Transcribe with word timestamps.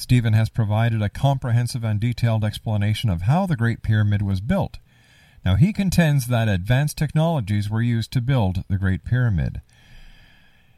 Steven 0.00 0.32
has 0.32 0.48
provided 0.48 1.02
a 1.02 1.10
comprehensive 1.10 1.84
and 1.84 2.00
detailed 2.00 2.42
explanation 2.42 3.10
of 3.10 3.22
how 3.22 3.44
the 3.44 3.54
Great 3.54 3.82
Pyramid 3.82 4.22
was 4.22 4.40
built. 4.40 4.78
Now, 5.44 5.56
he 5.56 5.74
contends 5.74 6.26
that 6.26 6.48
advanced 6.48 6.96
technologies 6.96 7.68
were 7.68 7.82
used 7.82 8.10
to 8.12 8.22
build 8.22 8.64
the 8.66 8.78
Great 8.78 9.04
Pyramid. 9.04 9.60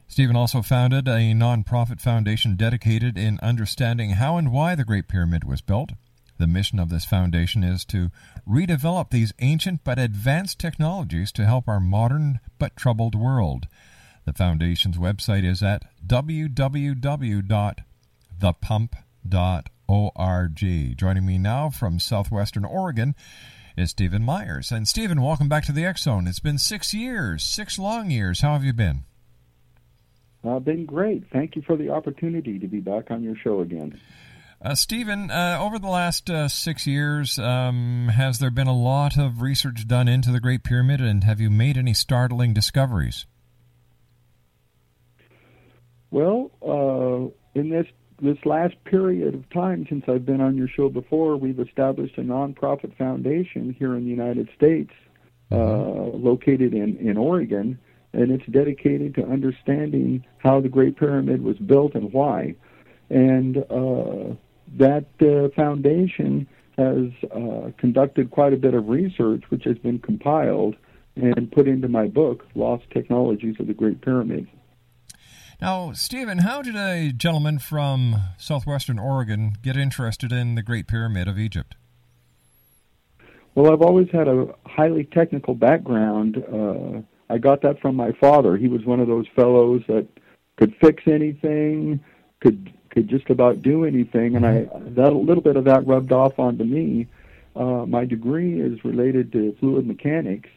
Steven 0.09 0.35
also 0.35 0.61
founded 0.61 1.07
a 1.07 1.33
non-profit 1.35 2.01
foundation 2.01 2.57
dedicated 2.57 3.17
in 3.17 3.39
understanding 3.41 4.11
how 4.11 4.39
and 4.39 4.51
why 4.51 4.75
the 4.75 4.85
Great 4.85 5.07
Pyramid 5.07 5.45
was 5.45 5.61
built. 5.61 5.93
The 6.39 6.49
mission 6.49 6.81
of 6.81 6.89
this 6.89 7.05
foundation 7.05 7.63
is 7.63 7.85
to 7.87 8.11
redevelop 8.47 9.11
these 9.11 9.33
ancient 9.39 9.85
but 9.85 10.01
advanced 10.01 10.59
technologies 10.59 11.31
to 11.33 11.47
help 11.47 11.69
our 11.69 11.79
modern 11.79 12.41
but 12.59 12.75
troubled 12.75 13.15
world. 13.15 13.69
The 14.25 14.33
foundation's 14.33 14.99
website 14.99 15.45
is 15.45 15.63
at 15.63 15.85
www.thepump.org. 19.29 20.97
Joining 20.97 21.27
me 21.27 21.39
now 21.39 21.71
from 21.71 21.99
southwestern 21.99 22.65
Oregon 22.65 23.15
is 23.77 23.91
Steven 23.91 24.23
Myers. 24.23 24.71
And 24.71 24.87
Steven, 24.87 25.23
welcome 25.23 25.49
back 25.49 25.65
to 25.67 25.73
the 25.73 25.85
X 25.85 26.03
Zone. 26.03 26.27
It's 26.27 26.41
been 26.41 26.59
six 26.59 26.93
years, 26.93 27.43
six 27.43 27.79
long 27.79 28.11
years. 28.11 28.41
How 28.41 28.53
have 28.53 28.65
you 28.65 28.73
been? 28.73 29.05
I've 30.45 30.65
been 30.65 30.87
great. 30.87 31.25
Thank 31.33 31.57
you 31.57 31.63
for 31.63 31.77
the 31.77 31.91
opportunity 31.91 32.59
to 32.59 32.67
be 32.67 32.81
back 32.81 33.11
on 33.11 33.23
your 33.23 33.37
show 33.37 33.61
again. 33.61 34.01
Uh, 34.61 34.75
Steven, 34.75 35.31
uh, 35.31 35.59
over 35.61 35.79
the 35.79 35.89
last 35.89 36.31
uh, 36.31 36.49
six 36.49 36.87
years, 36.87 37.39
um, 37.39 38.09
has 38.15 38.39
there 38.39 38.51
been 38.51 38.69
a 38.69 38.77
lot 38.77 39.19
of 39.19 39.41
research 39.41 39.89
done 39.89 40.07
into 40.07 40.31
the 40.31 40.41
Great 40.41 40.63
Pyramid, 40.63 41.01
and 41.01 41.25
have 41.25 41.41
you 41.41 41.51
made 41.51 41.77
any 41.77 41.95
startling 41.95 42.53
discoveries? 42.53 43.27
Well, 46.11 46.51
uh, 46.63 47.59
in 47.59 47.71
this 47.71 47.87
this 48.23 48.39
last 48.45 48.75
period 48.85 49.35
of 49.35 49.49
time 49.51 49.85
since 49.89 50.05
I've 50.09 50.25
been 50.25 50.41
on 50.41 50.57
your 50.57 50.69
show 50.69 50.89
before, 50.89 51.37
we've 51.37 51.59
established 51.59 52.17
a 52.19 52.23
nonprofit 52.23 52.97
foundation 52.97 53.75
here 53.79 53.97
in 53.97 54.05
the 54.05 54.11
United 54.11 54.49
States, 54.57 54.93
uh, 55.51 55.57
located 55.57 56.73
in 56.73 56.97
in 56.99 57.17
Oregon, 57.17 57.79
and 58.13 58.31
it's 58.31 58.47
dedicated 58.47 59.15
to 59.17 59.27
understanding 59.27 60.25
how 60.39 60.61
the 60.61 60.69
Great 60.69 60.97
Pyramid 60.97 61.43
was 61.43 61.59
built 61.59 61.95
and 61.95 62.13
why. 62.13 62.55
And 63.11 63.59
uh, 63.59 64.35
that 64.79 65.07
uh, 65.21 65.55
foundation 65.55 66.47
has 66.79 67.09
uh, 67.31 67.71
conducted 67.77 68.31
quite 68.31 68.53
a 68.53 68.57
bit 68.57 68.75
of 68.75 68.89
research, 68.89 69.43
which 69.51 69.65
has 69.65 69.77
been 69.79 69.99
compiled 69.99 70.77
and 71.17 71.51
put 71.53 71.69
into 71.69 71.89
my 71.89 72.07
book, 72.07 72.47
Lost 72.55 72.85
Technologies 72.91 73.57
of 73.59 73.67
the 73.67 73.75
Great 73.75 74.01
Pyramid. 74.01 74.49
Now, 75.63 75.93
Steven, 75.93 76.39
how 76.39 76.61
did 76.61 76.75
a 76.75 77.13
gentleman 77.13 77.61
from 77.61 78.17
southwestern 78.37 78.99
Oregon 78.99 79.53
get 79.63 79.77
interested 79.77 80.33
in 80.33 80.57
the 80.57 80.63
Great 80.63 80.89
Pyramid 80.89 81.29
of 81.29 81.39
Egypt? 81.39 81.77
Well, 83.55 83.73
I've 83.73 83.81
always 83.81 84.11
had 84.11 84.27
a 84.27 84.57
highly 84.67 85.05
technical 85.05 85.55
background. 85.55 86.43
Uh, 86.53 87.03
I 87.33 87.39
got 87.39 87.63
that 87.63 87.81
from 87.81 87.95
my 87.95 88.11
father. 88.11 88.57
He 88.57 88.67
was 88.67 88.85
one 88.85 88.99
of 88.99 89.07
those 89.07 89.27
fellows 89.37 89.83
that 89.87 90.09
could 90.57 90.75
fix 90.81 91.05
anything, 91.07 92.01
could 92.41 92.73
could 92.91 93.09
just 93.09 93.31
about 93.31 93.63
do 93.63 93.85
anything, 93.85 94.35
and 94.35 94.45
I 94.45 94.67
that 94.73 95.13
a 95.13 95.17
little 95.17 95.45
bit 95.45 95.55
of 95.55 95.63
that 95.67 95.87
rubbed 95.87 96.11
off 96.11 96.41
onto 96.41 96.65
me. 96.65 97.07
Uh, 97.55 97.87
my 97.87 98.05
degree 98.05 98.61
is 98.61 98.85
related 98.85 99.31
to 99.31 99.55
fluid 99.61 99.87
mechanics, 99.87 100.51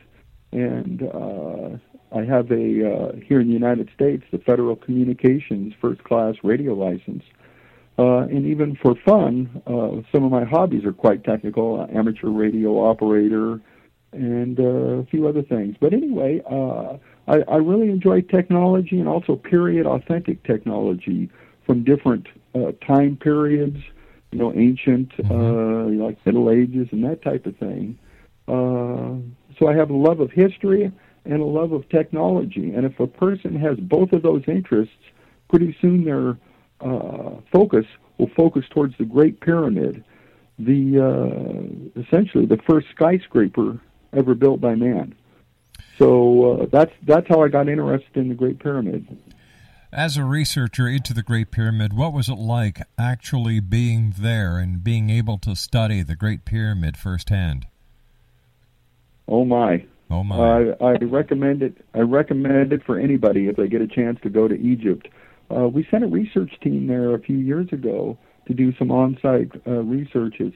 and 0.52 1.04
uh, 1.04 1.78
I 2.16 2.24
have 2.24 2.50
a 2.50 2.56
uh, 2.56 3.12
here 3.28 3.42
in 3.42 3.48
the 3.48 3.54
United 3.54 3.90
States 3.94 4.24
the 4.32 4.38
Federal 4.40 4.78
Communications 4.78 5.74
First 5.82 6.04
Class 6.04 6.36
Radio 6.44 6.74
license. 6.74 7.24
Uh, 7.98 8.20
and 8.20 8.46
even 8.46 8.78
for 8.82 8.96
fun, 9.06 9.62
uh, 9.68 10.02
some 10.12 10.24
of 10.24 10.32
my 10.32 10.46
hobbies 10.46 10.86
are 10.86 10.94
quite 10.94 11.24
technical: 11.26 11.82
uh, 11.82 11.98
amateur 11.98 12.30
radio 12.30 12.90
operator, 12.90 13.60
and 14.14 14.60
uh, 14.60 14.64
a 14.64 15.06
few 15.06 15.28
other 15.28 15.42
things. 15.42 15.76
But 15.80 15.94
anyway, 15.94 16.42
uh, 16.50 16.98
I, 17.28 17.40
I 17.50 17.58
really 17.58 17.90
enjoy 17.90 18.22
technology 18.22 19.00
and 19.00 19.10
also 19.10 19.36
period 19.36 19.86
authentic 19.86 20.44
technology 20.44 21.30
from 21.66 21.84
different 21.84 22.28
uh, 22.54 22.72
time 22.86 23.18
periods, 23.18 23.78
you 24.32 24.40
know, 24.40 24.54
ancient, 24.54 25.12
uh, 25.30 26.04
like 26.04 26.24
Middle 26.26 26.50
Ages 26.50 26.88
and 26.92 27.04
that 27.04 27.22
type 27.24 27.46
of 27.46 27.58
thing. 27.58 27.98
Uh, 28.48 29.20
so 29.58 29.68
I 29.68 29.76
have 29.76 29.90
a 29.90 29.96
love 29.96 30.20
of 30.20 30.32
history 30.32 30.92
and 31.26 31.42
a 31.42 31.46
love 31.46 31.72
of 31.72 31.88
technology. 31.90 32.74
And 32.74 32.86
if 32.86 33.00
a 33.00 33.08
person 33.08 33.56
has 33.56 33.78
both 33.78 34.14
of 34.14 34.22
those 34.22 34.44
interests, 34.48 34.94
pretty 35.50 35.76
soon 35.82 36.06
their 36.06 36.38
uh, 36.82 37.42
focus 37.52 37.86
will 38.18 38.30
focus 38.36 38.66
towards 38.70 38.98
the 38.98 39.06
Great 39.06 39.42
Pyramid, 39.42 40.04
the 40.58 41.00
uh, 41.00 42.02
essentially 42.02 42.46
the 42.46 42.58
first 42.68 42.88
skyscraper 42.94 43.80
ever 44.14 44.34
built 44.36 44.62
by 44.62 44.76
man. 44.76 45.16
So 45.98 46.62
uh, 46.62 46.66
that's 46.72 46.92
that's 47.04 47.28
how 47.28 47.44
I 47.44 47.48
got 47.48 47.68
interested 47.70 48.18
in 48.18 48.30
the 48.30 48.36
Great 48.36 48.60
Pyramid. 48.60 49.18
As 49.92 50.18
a 50.18 50.26
researcher 50.26 50.90
into 50.90 51.14
the 51.14 51.24
Great 51.24 51.52
Pyramid, 51.52 51.94
what 51.94 52.12
was 52.12 52.28
it 52.28 52.38
like 52.38 52.82
actually 52.98 53.62
being 53.62 54.14
there 54.18 54.58
and 54.58 54.84
being 54.84 55.10
able 55.10 55.38
to 55.40 55.56
study 55.56 56.02
the 56.02 56.18
Great 56.18 56.44
Pyramid 56.44 56.98
firsthand? 56.98 57.68
Oh 59.28 59.46
my! 59.46 59.86
Oh 60.10 60.24
my! 60.24 60.74
I, 60.82 60.84
I 60.84 60.92
recommend 61.04 61.64
it. 61.64 61.78
I 61.94 62.00
recommend 62.00 62.74
it 62.74 62.84
for 62.86 63.00
anybody 63.00 63.48
if 63.48 63.56
they 63.56 63.68
get 63.68 63.82
a 63.82 63.88
chance 63.88 64.20
to 64.24 64.30
go 64.30 64.48
to 64.48 64.56
Egypt. 64.56 65.08
Uh, 65.50 65.68
we 65.68 65.86
sent 65.90 66.04
a 66.04 66.08
research 66.08 66.52
team 66.62 66.88
there 66.88 67.14
a 67.14 67.20
few 67.20 67.38
years 67.38 67.68
ago 67.72 68.18
to 68.48 68.54
do 68.54 68.74
some 68.78 68.92
on-site 68.92 69.52
uh, 69.68 69.82
research. 69.84 70.36
It's 70.40 70.56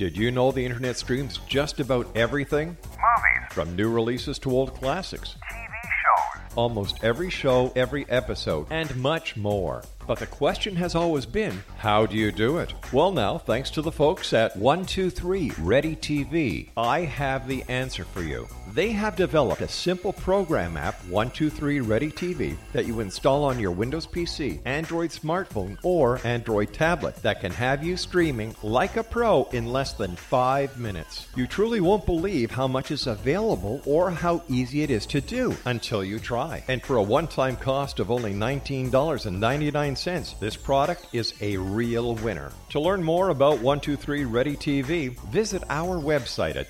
Did 0.00 0.16
you 0.16 0.30
know 0.30 0.50
the 0.50 0.64
internet 0.64 0.96
streams 0.96 1.40
just 1.46 1.78
about 1.78 2.08
everything? 2.16 2.68
Movies, 2.68 3.52
From 3.52 3.76
new 3.76 3.90
releases 3.90 4.38
to 4.38 4.50
old 4.50 4.72
classics. 4.72 5.34
TV 5.52 5.60
shows, 5.60 6.42
Almost 6.56 7.04
every 7.04 7.28
show, 7.28 7.70
every 7.76 8.08
episode, 8.08 8.66
and 8.70 8.96
much 8.96 9.36
more. 9.36 9.84
But 10.06 10.18
the 10.18 10.26
question 10.26 10.74
has 10.76 10.94
always 10.94 11.26
been 11.26 11.62
how 11.76 12.06
do 12.06 12.16
you 12.16 12.32
do 12.32 12.56
it? 12.56 12.72
Well, 12.94 13.12
now, 13.12 13.36
thanks 13.36 13.68
to 13.72 13.82
the 13.82 13.92
folks 13.92 14.32
at 14.32 14.56
123 14.56 15.52
Ready 15.58 15.96
TV, 15.96 16.70
I 16.78 17.00
have 17.00 17.46
the 17.46 17.62
answer 17.68 18.06
for 18.06 18.22
you. 18.22 18.48
They 18.74 18.90
have 18.92 19.16
developed 19.16 19.62
a 19.62 19.68
simple 19.68 20.12
program 20.12 20.76
app, 20.76 21.02
123 21.06 21.80
Ready 21.80 22.12
TV, 22.12 22.56
that 22.72 22.86
you 22.86 23.00
install 23.00 23.42
on 23.42 23.58
your 23.58 23.72
Windows 23.72 24.06
PC, 24.06 24.60
Android 24.64 25.10
smartphone, 25.10 25.76
or 25.82 26.20
Android 26.22 26.72
tablet 26.72 27.16
that 27.16 27.40
can 27.40 27.50
have 27.50 27.82
you 27.82 27.96
streaming 27.96 28.54
like 28.62 28.96
a 28.96 29.02
pro 29.02 29.42
in 29.52 29.66
less 29.66 29.94
than 29.94 30.14
five 30.14 30.78
minutes. 30.78 31.26
You 31.34 31.48
truly 31.48 31.80
won't 31.80 32.06
believe 32.06 32.52
how 32.52 32.68
much 32.68 32.92
is 32.92 33.08
available 33.08 33.82
or 33.86 34.08
how 34.08 34.44
easy 34.48 34.82
it 34.82 34.90
is 34.90 35.04
to 35.06 35.20
do 35.20 35.56
until 35.64 36.04
you 36.04 36.20
try. 36.20 36.62
And 36.68 36.80
for 36.80 36.94
a 36.94 37.02
one 37.02 37.26
time 37.26 37.56
cost 37.56 37.98
of 37.98 38.12
only 38.12 38.34
$19.99, 38.34 40.38
this 40.38 40.56
product 40.56 41.08
is 41.12 41.34
a 41.40 41.56
real 41.56 42.14
winner. 42.16 42.52
To 42.70 42.78
learn 42.78 43.02
more 43.02 43.30
about 43.30 43.54
123 43.54 44.26
Ready 44.26 44.54
TV, 44.54 45.18
visit 45.30 45.64
our 45.68 46.00
website 46.00 46.54
at 46.54 46.68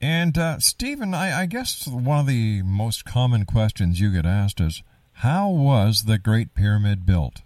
And, 0.00 0.36
uh, 0.36 0.58
Steven, 0.58 1.14
I, 1.14 1.42
I 1.42 1.46
guess 1.46 1.86
one 1.86 2.18
of 2.18 2.26
the 2.26 2.62
most 2.62 3.04
common 3.04 3.46
questions 3.46 4.00
you 4.00 4.10
get 4.12 4.26
asked 4.26 4.60
is 4.60 4.82
how 5.18 5.48
was 5.48 6.02
the 6.02 6.18
Great 6.18 6.54
Pyramid 6.54 7.06
built? 7.06 7.42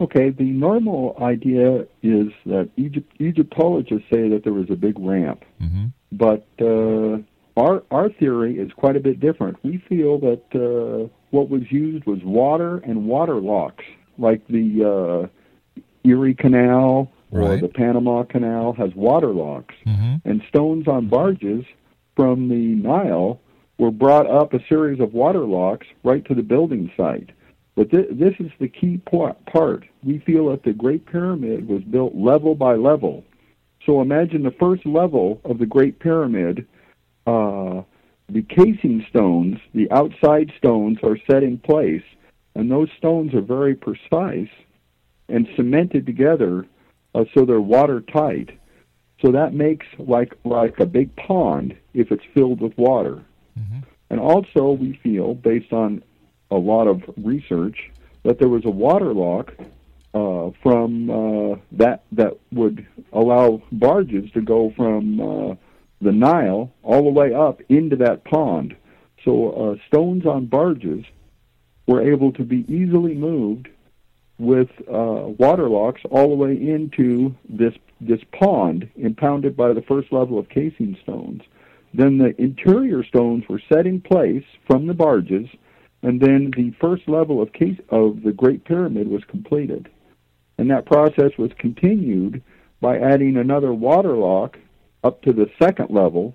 Okay, 0.00 0.30
the 0.30 0.44
normal 0.44 1.16
idea 1.20 1.86
is 2.02 2.28
that 2.46 2.70
Egypt, 2.76 3.12
Egyptologists 3.20 4.08
say 4.10 4.28
that 4.28 4.44
there 4.44 4.54
was 4.54 4.70
a 4.70 4.76
big 4.76 4.98
ramp, 4.98 5.44
hmm 5.60 5.86
but 6.12 6.44
uh, 6.60 7.18
our 7.56 7.84
our 7.92 8.08
theory 8.08 8.58
is 8.58 8.72
quite 8.72 8.96
a 8.96 9.00
bit 9.00 9.20
different. 9.20 9.56
We 9.62 9.78
feel 9.88 10.18
that 10.18 10.42
uh, 10.54 11.08
what 11.30 11.48
was 11.50 11.70
used 11.70 12.04
was 12.04 12.18
water 12.24 12.78
and 12.78 13.06
water 13.06 13.36
locks, 13.36 13.84
like 14.18 14.44
the 14.48 15.28
uh, 15.76 15.80
Erie 16.04 16.34
Canal 16.34 17.10
or 17.30 17.40
Right. 17.40 17.60
the 17.60 17.68
Panama 17.68 18.24
Canal 18.24 18.72
has 18.72 18.92
water 18.96 19.32
locks, 19.32 19.74
hmm 19.84 20.16
and 20.24 20.42
stones 20.48 20.88
on 20.88 21.08
barges 21.08 21.64
from 22.16 22.48
the 22.48 22.74
Nile 22.88 23.40
were 23.78 23.90
brought 23.90 24.28
up 24.28 24.52
a 24.52 24.60
series 24.68 25.00
of 25.00 25.14
water 25.14 25.46
locks 25.46 25.86
right 26.02 26.24
to 26.24 26.34
the 26.34 26.42
building 26.42 26.90
site. 26.96 27.30
But 27.76 27.90
th- 27.90 28.08
this 28.10 28.34
is 28.40 28.50
the 28.58 28.68
key 28.68 28.98
part. 28.98 29.84
We 30.02 30.18
feel 30.18 30.50
that 30.50 30.64
the 30.64 30.72
Great 30.72 31.06
Pyramid 31.06 31.68
was 31.68 31.82
built 31.82 32.14
level 32.14 32.54
by 32.54 32.74
level. 32.74 33.24
So 33.86 34.00
imagine 34.00 34.42
the 34.42 34.50
first 34.52 34.84
level 34.84 35.40
of 35.44 35.58
the 35.58 35.66
Great 35.66 35.98
Pyramid. 35.98 36.66
Uh, 37.26 37.82
the 38.28 38.42
casing 38.42 39.04
stones, 39.08 39.58
the 39.74 39.90
outside 39.90 40.52
stones, 40.58 40.98
are 41.02 41.16
set 41.28 41.42
in 41.42 41.58
place, 41.58 42.02
and 42.54 42.70
those 42.70 42.88
stones 42.98 43.34
are 43.34 43.40
very 43.40 43.74
precise 43.74 44.50
and 45.28 45.48
cemented 45.56 46.06
together 46.06 46.66
uh, 47.14 47.24
so 47.34 47.44
they're 47.44 47.60
watertight. 47.60 48.50
So 49.20 49.32
that 49.32 49.52
makes 49.52 49.86
like 49.98 50.34
like 50.44 50.78
a 50.80 50.86
big 50.86 51.14
pond 51.16 51.76
if 51.94 52.10
it's 52.10 52.24
filled 52.34 52.60
with 52.60 52.76
water. 52.78 53.22
Mhm. 53.58 53.84
And 54.08 54.18
also, 54.18 54.72
we 54.72 54.94
feel, 55.02 55.34
based 55.34 55.72
on 55.72 56.02
a 56.50 56.56
lot 56.56 56.86
of 56.86 57.02
research, 57.16 57.90
that 58.24 58.38
there 58.38 58.48
was 58.48 58.64
a 58.64 58.70
water 58.70 59.12
lock 59.14 59.52
uh, 60.12 60.50
from 60.62 61.10
uh, 61.10 61.56
that 61.72 62.02
that 62.12 62.38
would 62.52 62.86
allow 63.12 63.62
barges 63.72 64.30
to 64.32 64.40
go 64.40 64.72
from 64.76 65.20
uh, 65.20 65.54
the 66.00 66.12
Nile 66.12 66.72
all 66.82 67.04
the 67.04 67.10
way 67.10 67.32
up 67.32 67.60
into 67.68 67.96
that 67.96 68.24
pond. 68.24 68.76
So 69.24 69.50
uh, 69.52 69.86
stones 69.86 70.26
on 70.26 70.46
barges 70.46 71.04
were 71.86 72.02
able 72.02 72.32
to 72.32 72.42
be 72.42 72.64
easily 72.72 73.14
moved 73.14 73.68
with 74.38 74.70
uh, 74.88 75.28
water 75.38 75.68
locks 75.68 76.00
all 76.10 76.28
the 76.28 76.34
way 76.34 76.52
into 76.52 77.34
this 77.48 77.74
this 78.00 78.20
pond 78.32 78.90
impounded 78.96 79.56
by 79.56 79.74
the 79.74 79.82
first 79.82 80.10
level 80.10 80.38
of 80.38 80.48
casing 80.48 80.96
stones. 81.02 81.42
Then 81.92 82.18
the 82.18 82.34
interior 82.40 83.04
stones 83.04 83.44
were 83.48 83.60
set 83.68 83.86
in 83.86 84.00
place 84.00 84.44
from 84.66 84.86
the 84.86 84.94
barges, 84.94 85.48
and 86.02 86.20
then 86.20 86.50
the 86.56 86.72
first 86.80 87.08
level 87.08 87.42
of 87.42 87.52
case 87.52 87.78
of 87.90 88.22
the 88.22 88.32
Great 88.32 88.64
Pyramid 88.64 89.08
was 89.08 89.22
completed. 89.24 89.88
And 90.58 90.70
that 90.70 90.86
process 90.86 91.32
was 91.38 91.50
continued 91.58 92.42
by 92.80 92.98
adding 92.98 93.36
another 93.36 93.72
water 93.72 94.16
lock 94.16 94.58
up 95.04 95.22
to 95.22 95.32
the 95.32 95.50
second 95.60 95.90
level, 95.90 96.34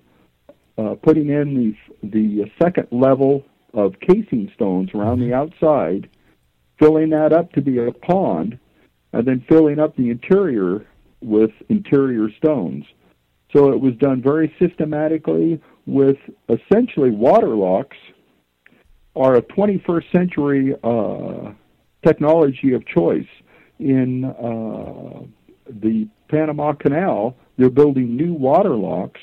uh, 0.77 0.95
putting 1.01 1.29
in 1.29 1.75
the 2.01 2.07
the 2.07 2.51
second 2.61 2.87
level 2.91 3.45
of 3.73 3.99
casing 3.99 4.51
stones 4.55 4.89
around 4.93 5.19
the 5.19 5.33
outside, 5.33 6.09
filling 6.79 7.09
that 7.09 7.33
up 7.33 7.51
to 7.53 7.61
be 7.61 7.77
a 7.77 7.91
pond, 7.91 8.57
and 9.13 9.27
then 9.27 9.43
filling 9.47 9.79
up 9.79 9.95
the 9.95 10.09
interior 10.09 10.85
with 11.21 11.51
interior 11.69 12.29
stones. 12.37 12.85
So 13.53 13.71
it 13.71 13.79
was 13.79 13.95
done 13.95 14.21
very 14.21 14.53
systematically 14.59 15.61
with 15.85 16.17
essentially 16.49 17.11
water 17.11 17.55
locks 17.55 17.97
are 19.15 19.35
a 19.35 19.41
21st 19.41 20.11
century 20.11 20.75
uh, 20.83 21.51
technology 22.05 22.73
of 22.73 22.85
choice 22.85 23.27
in 23.79 24.25
uh, 24.25 25.23
the 25.69 26.07
Panama 26.29 26.73
Canal. 26.73 27.35
They're 27.57 27.69
building 27.69 28.15
new 28.15 28.33
water 28.33 28.75
locks 28.75 29.21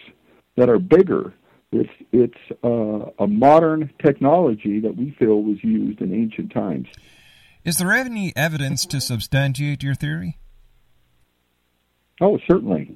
that 0.56 0.68
are 0.68 0.78
bigger. 0.78 1.34
It's 1.70 1.90
it's 2.12 2.38
uh, 2.62 3.10
a 3.18 3.26
modern 3.26 3.90
technology 4.04 4.80
that 4.80 4.94
we 4.94 5.16
feel 5.18 5.42
was 5.42 5.62
used 5.62 6.00
in 6.00 6.12
ancient 6.12 6.52
times. 6.52 6.86
Is 7.64 7.78
there 7.78 7.92
any 7.92 8.32
evidence 8.36 8.84
to 8.86 9.00
substantiate 9.00 9.82
your 9.82 9.94
theory? 9.94 10.36
Oh, 12.20 12.38
certainly. 12.46 12.94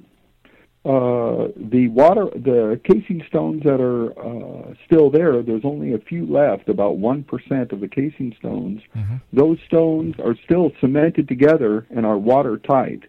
Uh, 0.87 1.49
the 1.69 1.89
water, 1.89 2.27
the 2.33 2.79
casing 2.85 3.21
stones 3.27 3.61
that 3.63 3.81
are 3.81 4.17
uh, 4.17 4.73
still 4.85 5.09
there, 5.09 5.43
there's 5.43 5.65
only 5.65 5.93
a 5.93 5.97
few 5.97 6.25
left, 6.25 6.69
about 6.69 6.97
1% 6.97 7.71
of 7.73 7.81
the 7.81 7.89
casing 7.89 8.33
stones. 8.39 8.79
Mm-hmm. 8.95 9.15
Those 9.33 9.57
stones 9.67 10.15
are 10.23 10.33
still 10.45 10.71
cemented 10.79 11.27
together 11.27 11.85
and 11.89 12.05
are 12.05 12.17
watertight. 12.17 13.01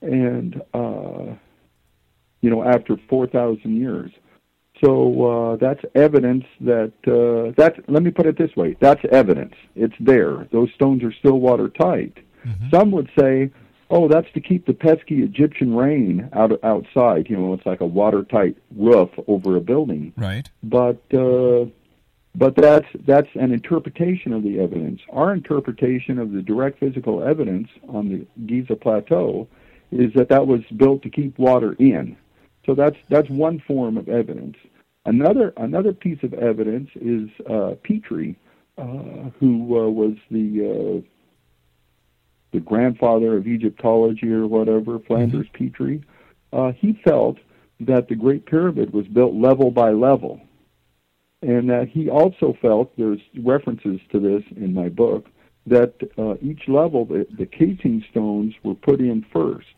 And, 0.00 0.62
uh, 0.72 1.34
you 2.40 2.48
know, 2.48 2.64
after 2.64 2.96
4,000 3.10 3.76
years. 3.76 4.10
So 4.82 5.52
uh, 5.52 5.56
that's 5.56 5.82
evidence 5.94 6.44
that, 6.62 6.94
uh, 7.06 7.52
that's, 7.54 7.78
let 7.86 8.02
me 8.02 8.12
put 8.12 8.24
it 8.24 8.38
this 8.38 8.56
way 8.56 8.78
that's 8.80 9.02
evidence. 9.12 9.52
It's 9.76 9.94
there. 10.00 10.48
Those 10.52 10.70
stones 10.74 11.04
are 11.04 11.12
still 11.12 11.38
watertight. 11.38 12.16
Some 12.70 12.90
would 12.92 13.10
say, 13.18 13.50
oh, 13.90 14.08
that's 14.08 14.30
to 14.32 14.40
keep 14.40 14.66
the 14.66 14.72
pesky 14.72 15.22
Egyptian 15.22 15.74
rain 15.74 16.30
out 16.32 16.52
outside. 16.64 17.28
You 17.28 17.36
know, 17.36 17.54
it's 17.54 17.66
like 17.66 17.80
a 17.80 17.86
watertight 17.86 18.56
roof 18.76 19.10
over 19.26 19.56
a 19.56 19.60
building. 19.60 20.12
Right. 20.16 20.48
But 20.62 21.02
uh, 21.12 21.66
but 22.34 22.54
that's 22.56 22.86
that's 23.06 23.28
an 23.34 23.52
interpretation 23.52 24.32
of 24.32 24.42
the 24.42 24.60
evidence. 24.60 25.00
Our 25.10 25.32
interpretation 25.32 26.18
of 26.18 26.32
the 26.32 26.42
direct 26.42 26.78
physical 26.78 27.22
evidence 27.22 27.68
on 27.88 28.08
the 28.08 28.26
Giza 28.46 28.76
plateau 28.76 29.48
is 29.90 30.12
that 30.14 30.28
that 30.28 30.46
was 30.46 30.60
built 30.76 31.02
to 31.02 31.10
keep 31.10 31.38
water 31.38 31.74
in. 31.78 32.16
So 32.66 32.74
that's 32.74 32.96
that's 33.08 33.28
one 33.28 33.60
form 33.66 33.96
of 33.96 34.08
evidence. 34.08 34.56
Another 35.06 35.52
another 35.56 35.92
piece 35.92 36.22
of 36.22 36.34
evidence 36.34 36.90
is 36.94 37.28
uh, 37.48 37.74
Petrie, 37.82 38.36
uh, 38.78 39.30
who 39.40 39.78
uh, 39.78 39.90
was 39.90 40.14
the 40.30 41.02
uh, 41.02 41.19
the 42.52 42.60
grandfather 42.60 43.36
of 43.36 43.46
Egyptology 43.46 44.32
or 44.32 44.46
whatever, 44.46 44.98
Flinders 44.98 45.46
Petrie. 45.52 46.02
Uh, 46.52 46.72
he 46.72 47.00
felt 47.04 47.38
that 47.80 48.08
the 48.08 48.14
Great 48.14 48.46
Pyramid 48.46 48.92
was 48.92 49.06
built 49.06 49.34
level 49.34 49.70
by 49.70 49.90
level, 49.90 50.40
and 51.42 51.70
that 51.70 51.88
he 51.88 52.08
also 52.08 52.56
felt 52.60 52.96
there's 52.98 53.20
references 53.42 54.00
to 54.12 54.20
this 54.20 54.42
in 54.56 54.74
my 54.74 54.88
book 54.88 55.26
that 55.66 55.94
uh, 56.18 56.34
each 56.42 56.68
level 56.68 57.04
the, 57.04 57.26
the 57.38 57.46
casing 57.46 58.04
stones 58.10 58.54
were 58.62 58.74
put 58.74 59.00
in 59.00 59.24
first. 59.32 59.68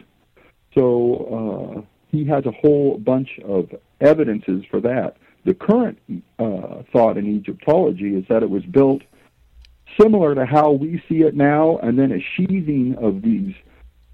So 0.75 1.77
uh, 1.77 1.81
he 2.11 2.25
has 2.27 2.47
a 2.47 2.53
whole 2.53 2.99
bunch 2.99 3.39
of 3.45 3.71
evidences 4.01 4.65
for 4.71 4.81
that. 4.81 5.17
The 5.45 5.55
current 5.55 5.99
uh, 6.39 6.83
thought 6.93 7.17
in 7.17 7.27
Egyptology 7.27 8.15
is 8.15 8.25
that 8.29 8.43
it 8.43 8.51
was 8.51 8.65
built 8.65 9.03
similar 10.01 10.35
to 10.35 10.47
how 10.47 10.71
we 10.73 11.03
see 11.09 11.23
it 11.23 11.35
now, 11.35 11.79
and 11.79 11.99
then 11.99 12.13
a 12.13 12.21
sheathing 12.21 12.97
of 13.01 13.23
these 13.23 13.55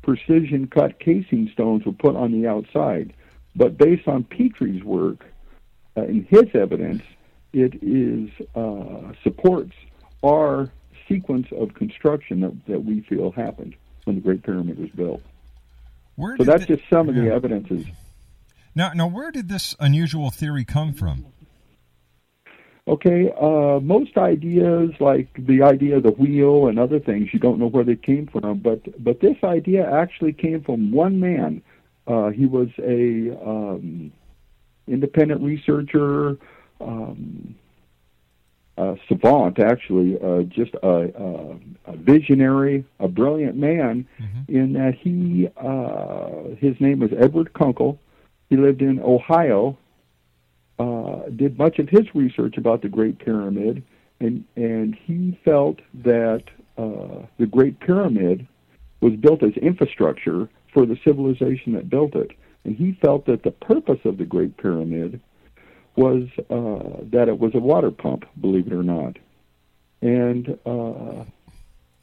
precision 0.02 0.66
cut 0.66 0.98
casing 0.98 1.50
stones 1.52 1.84
were 1.84 1.92
put 1.92 2.16
on 2.16 2.32
the 2.32 2.46
outside. 2.48 3.12
But 3.56 3.76
based 3.76 4.06
on 4.08 4.24
Petrie's 4.24 4.82
work 4.84 5.24
uh, 5.96 6.02
and 6.02 6.24
his 6.26 6.44
evidence, 6.54 7.02
it 7.52 7.74
is 7.82 8.30
uh, 8.54 9.12
supports 9.22 9.72
our 10.24 10.70
sequence 11.08 11.48
of 11.52 11.74
construction 11.74 12.40
that, 12.40 12.66
that 12.66 12.84
we 12.84 13.00
feel 13.02 13.30
happened 13.32 13.74
when 14.04 14.16
the 14.16 14.22
Great 14.22 14.42
Pyramid 14.42 14.78
was 14.78 14.90
built. 14.90 15.22
Where 16.16 16.36
So 16.36 16.44
that's 16.44 16.66
the- 16.66 16.76
just 16.76 16.88
some 16.90 17.08
of 17.08 17.14
the 17.14 17.30
evidences. 17.32 17.86
Now, 18.74 18.92
now, 18.94 19.06
where 19.08 19.30
did 19.32 19.48
this 19.48 19.74
unusual 19.80 20.30
theory 20.30 20.64
come 20.64 20.92
from? 20.92 21.26
Okay, 22.88 23.30
uh, 23.38 23.80
most 23.80 24.16
ideas 24.16 24.90
like 24.98 25.28
the 25.46 25.62
idea 25.62 25.98
of 25.98 26.04
the 26.04 26.12
wheel 26.12 26.68
and 26.68 26.78
other 26.78 26.98
things, 26.98 27.28
you 27.34 27.38
don't 27.38 27.58
know 27.58 27.66
where 27.68 27.84
they 27.84 27.96
came 27.96 28.26
from, 28.26 28.60
but 28.60 28.80
but 29.04 29.20
this 29.20 29.36
idea 29.44 29.90
actually 29.90 30.32
came 30.32 30.62
from 30.62 30.90
one 30.90 31.20
man. 31.20 31.62
Uh, 32.06 32.30
he 32.30 32.46
was 32.46 32.68
a 32.78 33.38
um, 33.46 34.10
independent 34.86 35.42
researcher, 35.42 36.38
um, 36.80 37.54
a 38.78 38.96
savant, 39.06 39.58
actually, 39.58 40.18
uh, 40.22 40.42
just 40.44 40.72
a, 40.82 40.88
a, 40.88 41.92
a 41.92 41.96
visionary, 41.96 42.84
a 43.00 43.08
brilliant 43.08 43.56
man. 43.56 44.06
In 44.48 44.72
that 44.74 44.94
he, 44.94 45.48
uh, 45.58 46.56
his 46.58 46.80
name 46.80 47.00
was 47.00 47.10
Edward 47.18 47.52
Kunkel. 47.52 47.98
He 48.48 48.56
lived 48.56 48.80
in 48.80 49.00
Ohio, 49.00 49.76
uh, 50.78 51.07
did 51.36 51.58
much 51.58 51.78
of 51.78 51.88
his 51.88 52.14
research 52.14 52.56
about 52.56 52.82
the 52.82 52.88
Great 52.88 53.18
Pyramid, 53.18 53.82
and 54.20 54.44
and 54.56 54.94
he 54.94 55.38
felt 55.44 55.80
that 55.94 56.44
uh, 56.76 57.26
the 57.38 57.46
Great 57.46 57.80
Pyramid 57.80 58.46
was 59.00 59.14
built 59.14 59.42
as 59.42 59.52
infrastructure 59.54 60.48
for 60.72 60.86
the 60.86 60.98
civilization 61.04 61.72
that 61.74 61.88
built 61.88 62.14
it, 62.14 62.32
and 62.64 62.76
he 62.76 62.92
felt 63.00 63.26
that 63.26 63.42
the 63.42 63.50
purpose 63.50 64.00
of 64.04 64.18
the 64.18 64.24
Great 64.24 64.56
Pyramid 64.56 65.20
was 65.96 66.28
uh, 66.50 67.04
that 67.10 67.28
it 67.28 67.38
was 67.38 67.54
a 67.54 67.60
water 67.60 67.90
pump, 67.90 68.24
believe 68.40 68.66
it 68.66 68.72
or 68.72 68.82
not, 68.82 69.16
and 70.02 70.58
uh, 70.66 71.24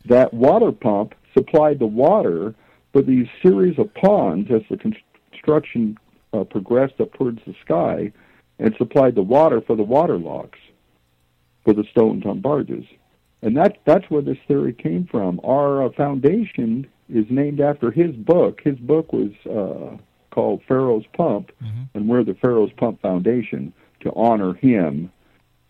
that 0.05 0.33
water 0.33 0.71
pump 0.71 1.15
supplied 1.33 1.79
the 1.79 1.85
water 1.85 2.53
for 2.93 3.01
these 3.01 3.27
series 3.41 3.77
of 3.77 3.93
ponds 3.93 4.49
as 4.51 4.61
the 4.69 4.77
construction 4.77 5.97
uh, 6.33 6.43
progressed 6.43 6.99
up 6.99 7.13
towards 7.13 7.39
the 7.45 7.55
sky 7.63 8.11
and 8.59 8.75
supplied 8.77 9.15
the 9.15 9.21
water 9.23 9.61
for 9.61 9.75
the 9.75 9.83
water 9.83 10.17
locks 10.17 10.59
for 11.63 11.73
the 11.73 11.83
stones 11.91 12.25
on 12.25 12.41
barges. 12.41 12.85
And 13.41 13.55
that 13.57 13.77
that's 13.85 14.09
where 14.09 14.21
this 14.21 14.37
theory 14.47 14.73
came 14.73 15.05
from. 15.05 15.39
Our 15.43 15.83
uh, 15.85 15.89
foundation 15.91 16.87
is 17.09 17.25
named 17.29 17.59
after 17.59 17.91
his 17.91 18.15
book. 18.15 18.61
His 18.63 18.77
book 18.77 19.13
was 19.13 19.31
uh, 19.45 19.97
called 20.31 20.61
Pharaoh's 20.67 21.05
Pump, 21.13 21.51
and 21.93 22.07
we're 22.07 22.23
the 22.23 22.33
Pharaoh's 22.35 22.71
Pump 22.77 23.01
Foundation 23.01 23.73
to 24.01 24.11
honor 24.15 24.53
him 24.53 25.11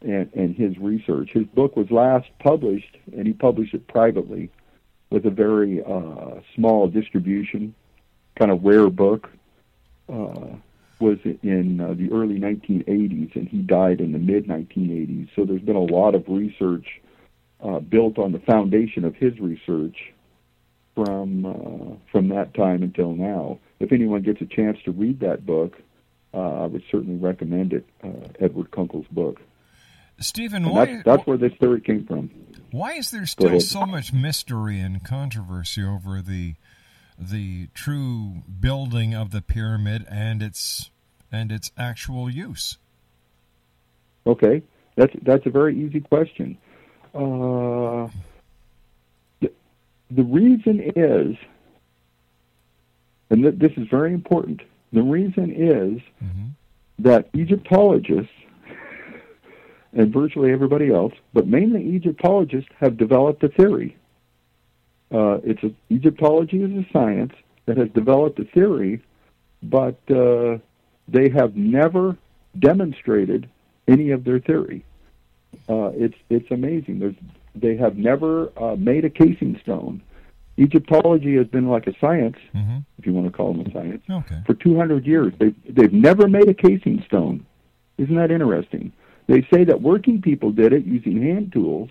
and, 0.02 0.32
and 0.34 0.56
his 0.56 0.78
research. 0.78 1.32
His 1.34 1.46
book 1.48 1.76
was 1.76 1.90
last 1.92 2.28
published, 2.40 2.98
and 3.16 3.28
he 3.28 3.34
published 3.34 3.74
it 3.74 3.88
privately 3.88 4.50
with 5.10 5.26
a 5.26 5.30
very 5.30 5.84
uh, 5.84 6.40
small 6.56 6.88
distribution, 6.88 7.76
kind 8.38 8.52
of 8.52 8.64
rare 8.64 8.90
book. 8.90 9.30
Uh, 10.08 10.56
was 11.00 11.18
in 11.24 11.82
uh, 11.82 11.94
the 11.94 12.12
early 12.12 12.40
1980s, 12.40 13.36
and 13.36 13.48
he 13.48 13.58
died 13.58 14.00
in 14.00 14.12
the 14.12 14.20
mid 14.20 14.48
1980s. 14.48 15.30
So 15.36 15.46
there's 15.46 15.62
been 15.62 15.76
a 15.76 15.80
lot 15.80 16.16
of 16.16 16.24
research 16.28 16.86
uh, 17.64 17.80
built 17.80 18.18
on 18.18 18.32
the 18.32 18.40
foundation 18.40 19.06
of 19.06 19.16
his 19.16 19.40
research 19.40 19.98
from 20.96 21.46
uh, 21.46 21.96
from 22.12 22.30
that 22.30 22.54
time 22.54 22.84
until 22.84 23.14
now. 23.14 23.60
If 23.80 23.92
anyone 23.92 24.22
gets 24.22 24.42
a 24.42 24.46
chance 24.46 24.78
to 24.86 24.92
read 24.92 25.20
that 25.20 25.46
book, 25.46 25.74
uh, 26.34 26.64
I 26.64 26.66
would 26.66 26.84
certainly 26.92 27.18
recommend 27.18 27.74
it. 27.74 27.86
Uh, 28.04 28.30
Edward 28.40 28.72
Kunkel's 28.72 29.08
book. 29.12 29.42
Steven, 30.20 30.64
And 30.66 30.78
that's 30.78 31.04
that's 31.04 31.28
where 31.28 31.38
this 31.38 31.52
theory 31.60 31.82
came 31.82 32.06
from. 32.06 32.30
why 32.72 32.94
is 32.94 33.12
there 33.12 33.26
still 33.26 33.60
so 33.60 33.86
much 33.86 34.14
mystery 34.14 34.80
and 34.80 35.04
controversy 35.04 35.84
over 35.84 36.22
the 36.22 36.56
the 37.18 37.68
true 37.74 38.44
building 38.60 39.14
of 39.14 39.32
the 39.32 39.42
pyramid 39.42 40.06
and 40.10 40.42
its 40.42 40.90
and 41.32 41.52
its 41.52 41.72
actual 41.78 42.30
use? 42.30 42.78
Okay, 44.28 44.64
that's 44.96 45.14
that's 45.22 45.46
a 45.46 45.50
very 45.50 45.78
easy 45.78 46.00
question. 46.00 46.58
Uh, 47.14 48.10
the, 49.40 49.52
the 50.12 50.24
reason 50.24 50.92
is 50.96 51.38
and 53.30 53.44
th- 53.44 53.56
this 53.58 53.72
is 53.78 53.88
very 53.90 54.14
important. 54.14 54.62
The 54.94 55.02
reason 55.02 55.52
is 55.52 56.02
that 57.00 57.30
Egyptologists 57.34 58.32
and 59.94 60.14
virtually 60.14 60.52
everybody 60.52 60.92
else, 60.92 61.14
but 61.34 61.48
mainly 61.48 61.82
Egyptologists, 61.96 62.70
have 62.80 62.98
developed 62.98 63.44
a 63.44 63.50
theory. 63.50 63.98
Uh, 65.12 65.38
it's 65.44 65.64
a, 65.64 65.72
Egyptology 65.92 66.62
is 66.64 66.72
a 66.72 66.86
science 66.92 67.34
that 67.66 67.78
has 67.78 67.90
developed 67.90 68.40
a 68.40 68.46
theory, 68.46 69.02
but 69.64 70.00
uh, 70.12 70.58
they 71.08 71.30
have 71.30 71.56
never 71.56 72.18
demonstrated 72.60 73.50
any 73.88 74.12
of 74.12 74.24
their 74.24 74.40
theory. 74.40 74.84
Uh, 75.70 75.92
it's 75.94 76.16
it's 76.30 76.50
amazing. 76.52 77.00
There's, 77.00 77.16
they 77.54 77.78
have 77.78 77.98
never 77.98 78.52
uh, 78.62 78.76
made 78.76 79.06
a 79.06 79.10
casing 79.10 79.58
stone. 79.62 80.02
Egyptology 80.58 81.36
has 81.36 81.48
been 81.48 81.68
like 81.70 81.88
a 81.88 81.98
science, 82.00 82.38
hmm 82.54 82.78
if 82.98 83.06
you 83.06 83.14
want 83.14 83.28
to 83.28 83.32
call 83.32 83.54
them 83.54 83.66
a 83.68 83.72
science, 83.72 84.02
Okay. 84.10 84.42
for 84.46 84.54
200 84.54 85.06
years. 85.06 85.34
They've, 85.38 85.56
they've 85.70 85.94
never 85.94 86.28
made 86.30 86.48
a 86.48 86.54
casing 86.54 87.04
stone. 87.06 87.46
Isn't 87.98 88.16
that 88.16 88.32
interesting? 88.32 88.92
They 89.28 89.42
say 89.54 89.64
that 89.66 89.82
working 89.82 90.22
people 90.22 90.52
did 90.52 90.72
it 90.74 90.86
using 90.86 91.22
hand 91.22 91.52
tools, 91.52 91.90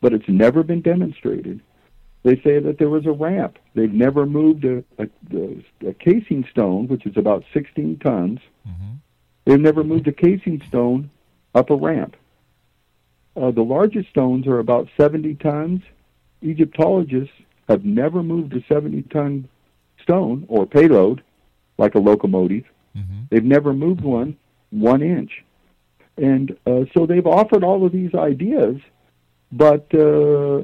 but 0.00 0.12
it's 0.12 0.28
never 0.28 0.62
been 0.62 0.80
demonstrated. 0.82 1.60
They 2.22 2.36
say 2.36 2.60
that 2.60 2.78
there 2.78 2.88
was 2.88 3.06
a 3.06 3.12
ramp. 3.12 3.58
They've 3.74 3.92
never 3.92 4.26
moved 4.26 4.64
a, 4.64 4.84
a, 4.98 5.08
a, 5.86 5.92
casing 5.94 6.46
stone, 6.50 6.86
which 6.86 7.04
is 7.04 7.16
about 7.16 7.44
16 7.52 7.98
tons. 7.98 8.38
Mhm. 8.66 8.98
They've 9.44 9.60
never 9.60 9.82
moved 9.82 10.06
a 10.06 10.12
casing 10.12 10.62
stone 10.68 11.10
up 11.54 11.70
a 11.70 11.74
ramp. 11.74 12.16
Uh, 13.36 13.50
the 13.50 13.64
largest 13.64 14.08
stones 14.10 14.46
are 14.46 14.60
about 14.60 14.88
70 14.96 15.34
tons. 15.36 15.82
Egyptologists 16.42 17.34
have 17.68 17.84
never 17.84 18.22
moved 18.22 18.54
a 18.54 18.62
70 18.68 19.02
ton 19.02 19.48
stone 20.00 20.44
or 20.48 20.66
payload 20.66 21.22
like 21.78 21.94
a 21.94 21.98
locomotive. 21.98 22.64
Mhm. 22.96 23.28
They've 23.30 23.44
never 23.44 23.72
moved 23.72 24.02
one 24.02 24.36
one 24.70 25.02
inch. 25.02 25.44
And 26.16 26.56
uh, 26.66 26.84
so 26.94 27.06
they've 27.06 27.26
offered 27.26 27.64
all 27.64 27.84
of 27.86 27.92
these 27.92 28.14
ideas, 28.14 28.76
but 29.50 29.86
uh, 29.94 30.62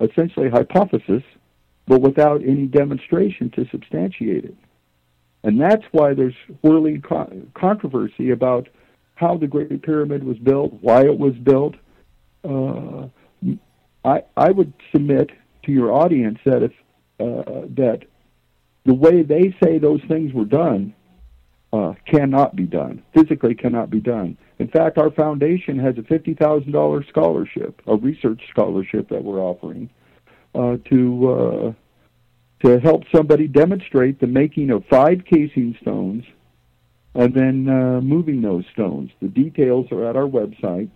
essentially 0.00 0.48
a 0.48 0.50
hypothesis, 0.50 1.22
but 1.86 2.00
without 2.00 2.42
any 2.42 2.66
demonstration 2.66 3.50
to 3.50 3.66
substantiate 3.70 4.44
it. 4.44 4.56
And 5.44 5.60
that's 5.60 5.84
why 5.90 6.14
there's 6.14 6.34
whirling 6.62 7.02
co- 7.02 7.42
controversy 7.54 8.30
about 8.30 8.68
how 9.14 9.36
the 9.36 9.46
Great 9.46 9.82
Pyramid 9.82 10.22
was 10.24 10.38
built, 10.38 10.72
why 10.80 11.02
it 11.04 11.18
was 11.18 11.34
built. 11.34 11.74
Uh, 12.44 13.08
I 14.04 14.22
I 14.36 14.50
would 14.50 14.72
submit 14.92 15.30
to 15.64 15.72
your 15.72 15.92
audience 15.92 16.38
that 16.44 16.62
if 16.62 16.72
uh, 17.20 17.66
that 17.76 18.02
the 18.84 18.94
way 18.94 19.22
they 19.22 19.54
say 19.62 19.78
those 19.78 20.00
things 20.08 20.32
were 20.32 20.44
done 20.44 20.94
uh, 21.72 21.94
cannot 22.06 22.56
be 22.56 22.64
done. 22.64 23.02
Physically 23.14 23.54
cannot 23.54 23.90
be 23.90 24.00
done. 24.00 24.36
In 24.62 24.68
fact, 24.68 24.96
our 24.96 25.10
foundation 25.10 25.76
has 25.80 25.98
a 25.98 26.04
fifty 26.04 26.34
thousand 26.34 26.70
dollars 26.70 27.04
scholarship, 27.08 27.82
a 27.88 27.96
research 27.96 28.42
scholarship 28.48 29.08
that 29.08 29.24
we're 29.24 29.40
offering 29.40 29.90
uh, 30.54 30.76
to 30.88 31.30
uh, 31.36 31.72
to 32.64 32.78
help 32.78 33.02
somebody 33.12 33.48
demonstrate 33.48 34.20
the 34.20 34.28
making 34.28 34.70
of 34.70 34.84
five 34.86 35.24
casing 35.24 35.76
stones 35.82 36.22
and 37.14 37.34
then 37.34 37.68
uh, 37.68 38.00
moving 38.02 38.40
those 38.40 38.64
stones. 38.72 39.10
The 39.20 39.26
details 39.26 39.90
are 39.90 40.08
at 40.08 40.14
our 40.14 40.28
website. 40.28 40.90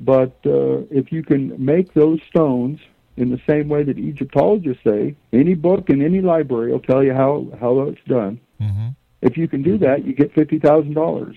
But 0.00 0.34
uh, 0.44 0.78
if 0.90 1.12
you 1.12 1.22
can 1.22 1.64
make 1.64 1.94
those 1.94 2.18
stones 2.28 2.80
in 3.16 3.30
the 3.30 3.40
same 3.48 3.68
way 3.68 3.84
that 3.84 3.98
Egyptologists 3.98 4.82
say, 4.82 5.14
any 5.32 5.54
book 5.54 5.90
in 5.90 6.02
any 6.02 6.20
library 6.22 6.72
will 6.72 6.80
tell 6.80 7.04
you 7.04 7.14
how, 7.14 7.46
how 7.60 7.82
it's 7.82 8.04
done. 8.08 8.40
Mhm. 8.60 8.96
If 9.22 9.36
you 9.36 9.46
can 9.46 9.62
do 9.62 9.78
that, 9.78 10.04
you 10.04 10.12
get 10.12 10.32
fifty 10.32 10.58
thousand 10.58 10.94
dollars. 10.94 11.36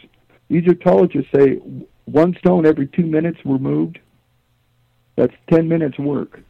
Egyptologists 0.53 1.31
say 1.35 1.55
one 2.05 2.35
stone 2.37 2.65
every 2.65 2.87
two 2.87 3.05
minutes 3.05 3.39
removed. 3.45 3.99
That's 5.15 5.33
ten 5.49 5.67
minutes 5.67 5.97
work. 5.99 6.41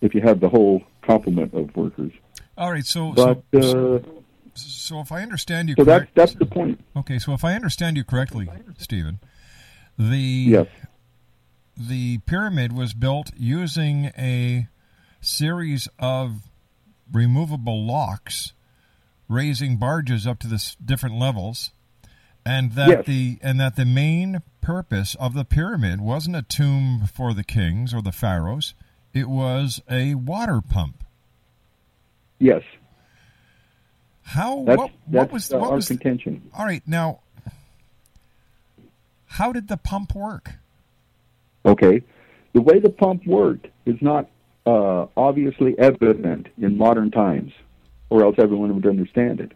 If 0.00 0.14
you 0.14 0.20
have 0.22 0.40
the 0.40 0.48
whole 0.48 0.82
complement 1.02 1.52
of 1.54 1.74
workers, 1.76 2.12
All 2.56 2.70
right. 2.70 2.84
So, 2.84 3.12
but 3.12 3.42
so, 3.52 3.96
uh, 3.96 4.00
so 4.54 5.00
if 5.00 5.12
I 5.12 5.22
understand 5.22 5.68
you 5.68 5.74
so 5.78 5.84
that's 5.84 6.06
that's 6.14 6.34
the 6.34 6.46
point. 6.46 6.82
okay. 6.96 7.18
So 7.18 7.32
if 7.32 7.44
I 7.44 7.54
understand 7.54 7.96
you 7.96 8.04
correctly, 8.04 8.48
Steven, 8.78 9.20
the 9.98 10.16
Yes, 10.16 10.66
the 11.76 12.18
pyramid 12.18 12.72
was 12.72 12.94
built 12.94 13.30
using 13.36 14.06
a 14.16 14.68
series 15.20 15.88
of 15.98 16.48
removable 17.12 17.86
locks, 17.86 18.52
raising 19.28 19.76
barges 19.76 20.26
up 20.26 20.38
to 20.40 20.46
the 20.46 20.76
different 20.84 21.16
levels, 21.18 21.72
and 22.50 22.72
that 22.72 22.88
Yes. 22.88 23.06
the 23.06 23.38
and 23.42 23.60
that 23.60 23.76
the 23.76 23.84
main 23.84 24.42
purpose 24.60 25.14
of 25.16 25.34
the 25.34 25.44
pyramid 25.44 26.00
wasn't 26.00 26.36
a 26.36 26.42
tomb 26.42 27.02
for 27.12 27.32
the 27.32 27.44
kings 27.44 27.94
or 27.94 28.02
the 28.02 28.12
pharaohs; 28.12 28.74
it 29.14 29.28
was 29.28 29.80
a 29.90 30.14
water 30.16 30.60
pump. 30.60 31.04
yes, 32.38 32.62
How 34.22 34.64
that's 34.64 34.78
what, 34.78 34.90
that's 35.08 35.24
what 35.24 35.32
was 35.32 35.52
uh, 35.52 35.58
what 35.58 35.70
our 35.70 35.76
was 35.76 35.88
contention. 35.88 36.50
all 36.56 36.64
right 36.66 36.82
now? 36.86 37.20
How 39.26 39.52
did 39.52 39.68
the 39.68 39.76
pump 39.76 40.14
work? 40.14 40.54
Okay, 41.64 42.02
the 42.52 42.60
way 42.60 42.78
the 42.80 42.90
pump 42.90 43.26
worked 43.26 43.66
is 43.86 43.96
not 44.00 44.28
uh, 44.66 45.06
obviously 45.16 45.78
evident 45.78 46.48
in 46.58 46.76
modern 46.76 47.10
times, 47.10 47.52
or 48.08 48.24
else 48.24 48.36
everyone 48.38 48.74
would 48.74 48.86
understand 48.86 49.40
it. 49.40 49.52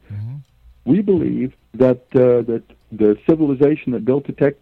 We 0.84 1.00
believe 1.00 1.54
that 1.74 2.02
uh, 2.14 2.42
that 2.50 2.62
the 2.98 3.18
civilization 3.28 3.92
that 3.92 4.04
built 4.04 4.26
the 4.26 4.32
tech, 4.32 4.54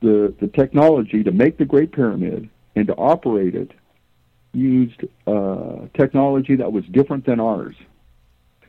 the 0.00 0.34
the 0.40 0.48
technology 0.48 1.22
to 1.22 1.32
make 1.32 1.58
the 1.58 1.64
Great 1.64 1.92
Pyramid 1.92 2.48
and 2.76 2.86
to 2.86 2.94
operate 2.94 3.54
it 3.54 3.70
used 4.52 5.02
uh, 5.26 5.86
technology 5.98 6.56
that 6.56 6.72
was 6.72 6.84
different 6.86 7.26
than 7.26 7.40
ours, 7.40 7.74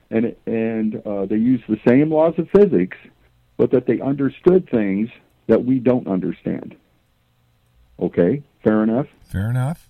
and 0.09 0.25
it, 0.25 0.39
and 0.45 0.95
uh, 1.05 1.25
they 1.25 1.35
used 1.37 1.63
the 1.67 1.79
same 1.87 2.11
laws 2.11 2.33
of 2.37 2.49
physics, 2.49 2.97
but 3.57 3.71
that 3.71 3.85
they 3.85 4.01
understood 4.01 4.69
things 4.69 5.09
that 5.47 5.63
we 5.63 5.79
don't 5.79 6.07
understand. 6.07 6.75
Okay, 7.99 8.41
fair 8.63 8.83
enough. 8.83 9.07
Fair 9.25 9.49
enough. 9.49 9.89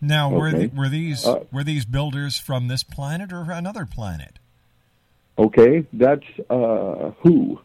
Now, 0.00 0.30
were 0.30 0.48
Okay. 0.48 0.66
the, 0.66 0.76
were 0.76 0.88
these 0.88 1.24
Uh, 1.24 1.44
were 1.52 1.62
these 1.62 1.84
builders 1.84 2.36
from 2.36 2.66
this 2.66 2.82
planet 2.82 3.32
or 3.32 3.50
another 3.52 3.86
planet? 3.86 4.40
Okay, 5.38 5.86
that's 5.92 6.26
uh, 6.50 7.12
who, 7.22 7.60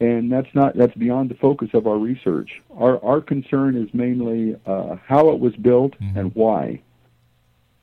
and 0.00 0.30
that's 0.30 0.52
not 0.54 0.76
that's 0.76 0.94
beyond 0.94 1.30
the 1.30 1.34
focus 1.34 1.70
of 1.74 1.86
our 1.86 1.98
research. 1.98 2.62
Our 2.76 3.02
our 3.04 3.20
concern 3.20 3.76
is 3.76 3.92
mainly 3.92 4.56
uh, 4.66 4.96
how 5.04 5.30
it 5.30 5.40
was 5.40 5.54
built 5.56 5.94
and 6.16 6.34
why. 6.34 6.82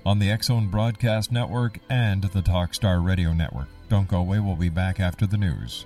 on 0.05 0.19
the 0.19 0.35
Zone 0.41 0.67
Broadcast 0.67 1.31
Network 1.31 1.79
and 1.89 2.23
the 2.23 2.41
Talkstar 2.41 3.05
Radio 3.05 3.33
Network. 3.33 3.67
Don't 3.89 4.07
go 4.07 4.17
away, 4.17 4.39
we'll 4.39 4.55
be 4.55 4.69
back 4.69 4.99
after 4.99 5.27
the 5.27 5.37
news. 5.37 5.85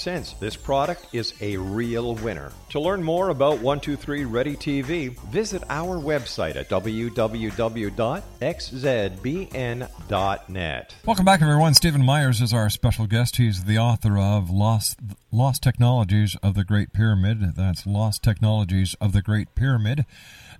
this 0.03 0.55
product 0.55 1.05
is 1.13 1.33
a 1.41 1.57
real 1.57 2.15
winner. 2.15 2.51
To 2.69 2.79
learn 2.79 3.03
more 3.03 3.29
about 3.29 3.59
123 3.59 4.25
Ready 4.25 4.55
TV, 4.55 5.15
visit 5.29 5.61
our 5.69 5.97
website 5.97 6.55
at 6.55 6.69
www.xzbn.net. 6.69 7.15
Welcome 11.05 11.25
back, 11.25 11.41
everyone. 11.43 11.73
Steven 11.75 12.03
Myers 12.03 12.41
is 12.41 12.51
our 12.51 12.69
special 12.71 13.05
guest. 13.05 13.35
He's 13.35 13.65
the 13.65 13.77
author 13.77 14.17
of 14.17 14.49
Lost 14.49 14.97
Lost 15.31 15.61
Technologies 15.61 16.35
of 16.41 16.55
the 16.55 16.63
Great 16.63 16.93
Pyramid. 16.93 17.55
That's 17.55 17.85
Lost 17.85 18.23
Technologies 18.23 18.95
of 18.99 19.13
the 19.13 19.21
Great 19.21 19.53
Pyramid. 19.53 20.05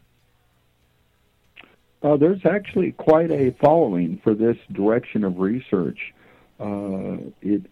Uh, 2.01 2.15
there's 2.15 2.45
actually 2.45 2.93
quite 2.93 3.31
a 3.31 3.51
following 3.61 4.21
for 4.23 4.33
this 4.33 4.55
direction 4.71 5.25
of 5.25 5.39
research. 5.39 6.13
Uh, 6.61 7.17
it, 7.41 7.63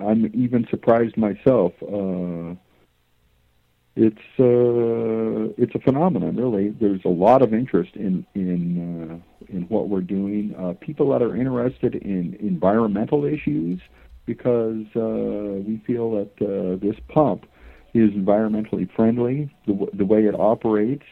I'm 0.00 0.30
even 0.32 0.66
surprised 0.70 1.18
myself. 1.18 1.74
Uh, 1.82 2.54
it's 4.00 4.40
uh, 4.40 5.52
it's 5.62 5.74
a 5.74 5.78
phenomenon, 5.78 6.34
really. 6.34 6.70
There's 6.70 7.04
a 7.04 7.08
lot 7.08 7.42
of 7.42 7.52
interest 7.52 7.96
in 7.96 8.24
in 8.34 9.20
uh, 9.20 9.54
in 9.54 9.64
what 9.64 9.90
we're 9.90 10.00
doing. 10.00 10.54
Uh, 10.58 10.72
people 10.80 11.10
that 11.10 11.20
are 11.20 11.36
interested 11.36 11.94
in 11.96 12.34
environmental 12.40 13.26
issues 13.26 13.78
because 14.24 14.86
uh, 14.96 15.60
we 15.68 15.82
feel 15.86 16.12
that 16.12 16.32
uh, 16.40 16.82
this 16.82 16.96
pump 17.08 17.44
is 17.92 18.10
environmentally 18.12 18.88
friendly. 18.96 19.54
The, 19.66 19.72
w- 19.72 19.92
the 19.92 20.06
way 20.06 20.24
it 20.24 20.34
operates. 20.34 21.04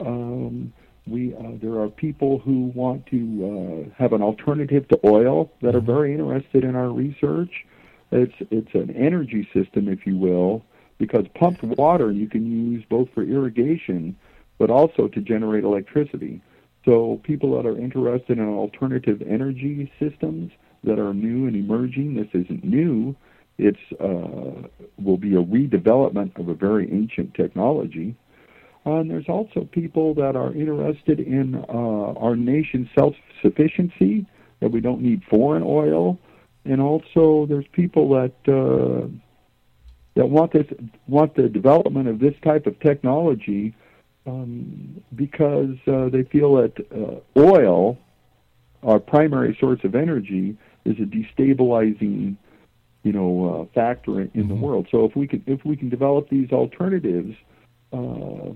Um, 0.00 0.74
we 1.06 1.34
uh, 1.34 1.52
there 1.62 1.80
are 1.80 1.88
people 1.88 2.38
who 2.40 2.70
want 2.74 3.06
to 3.06 3.88
uh, 3.88 3.94
have 3.96 4.12
an 4.12 4.20
alternative 4.20 4.86
to 4.88 5.00
oil 5.06 5.50
that 5.62 5.74
are 5.74 5.80
very 5.80 6.12
interested 6.12 6.64
in 6.64 6.76
our 6.76 6.90
research. 6.90 7.64
It's 8.12 8.34
it's 8.50 8.74
an 8.74 8.90
energy 8.94 9.48
system, 9.54 9.88
if 9.88 10.06
you 10.06 10.18
will, 10.18 10.62
because 10.98 11.26
pumped 11.34 11.62
water 11.62 12.10
you 12.10 12.28
can 12.28 12.46
use 12.46 12.84
both 12.88 13.08
for 13.14 13.22
irrigation, 13.22 14.16
but 14.58 14.70
also 14.70 15.08
to 15.08 15.20
generate 15.20 15.64
electricity. 15.64 16.40
So 16.84 17.20
people 17.24 17.56
that 17.56 17.68
are 17.68 17.76
interested 17.76 18.38
in 18.38 18.48
alternative 18.48 19.22
energy 19.22 19.92
systems 19.98 20.52
that 20.84 20.98
are 20.98 21.12
new 21.12 21.46
and 21.46 21.56
emerging, 21.56 22.14
this 22.14 22.28
isn't 22.32 22.64
new. 22.64 23.14
It's 23.58 23.78
uh, 24.00 24.68
will 24.98 25.16
be 25.16 25.34
a 25.34 25.42
redevelopment 25.42 26.38
of 26.38 26.48
a 26.48 26.54
very 26.54 26.90
ancient 26.92 27.34
technology. 27.34 28.14
Uh, 28.86 29.00
and 29.00 29.10
there's 29.10 29.28
also 29.28 29.64
people 29.72 30.14
that 30.14 30.36
are 30.36 30.52
interested 30.52 31.18
in 31.18 31.56
uh, 31.68 32.12
our 32.20 32.36
nation's 32.36 32.88
self-sufficiency, 32.96 34.24
that 34.60 34.70
we 34.70 34.80
don't 34.80 35.00
need 35.02 35.22
foreign 35.28 35.64
oil, 35.64 36.18
and 36.64 36.80
also 36.80 37.46
there's 37.46 37.66
people 37.72 38.08
that 38.10 38.32
uh, 38.46 39.08
that 40.16 40.28
want 40.28 40.52
this 40.52 40.66
want 41.06 41.36
the 41.36 41.48
development 41.48 42.08
of 42.08 42.18
this 42.18 42.34
type 42.42 42.66
of 42.66 42.78
technology 42.80 43.74
um, 44.26 45.02
because 45.14 45.76
uh, 45.86 46.08
they 46.08 46.24
feel 46.24 46.56
that 46.56 46.72
uh, 46.90 47.40
oil, 47.40 47.96
our 48.82 48.98
primary 48.98 49.56
source 49.60 49.80
of 49.84 49.94
energy, 49.94 50.56
is 50.84 50.96
a 50.98 51.02
destabilizing, 51.02 52.36
you 53.04 53.12
know, 53.12 53.68
uh, 53.68 53.74
factor 53.74 54.22
in, 54.22 54.30
in 54.34 54.48
the 54.48 54.54
world. 54.54 54.88
So 54.90 55.04
if 55.04 55.14
we 55.14 55.28
can 55.28 55.44
if 55.46 55.64
we 55.64 55.76
can 55.76 55.88
develop 55.88 56.28
these 56.28 56.50
alternatives. 56.50 57.36
Uh, 57.92 58.54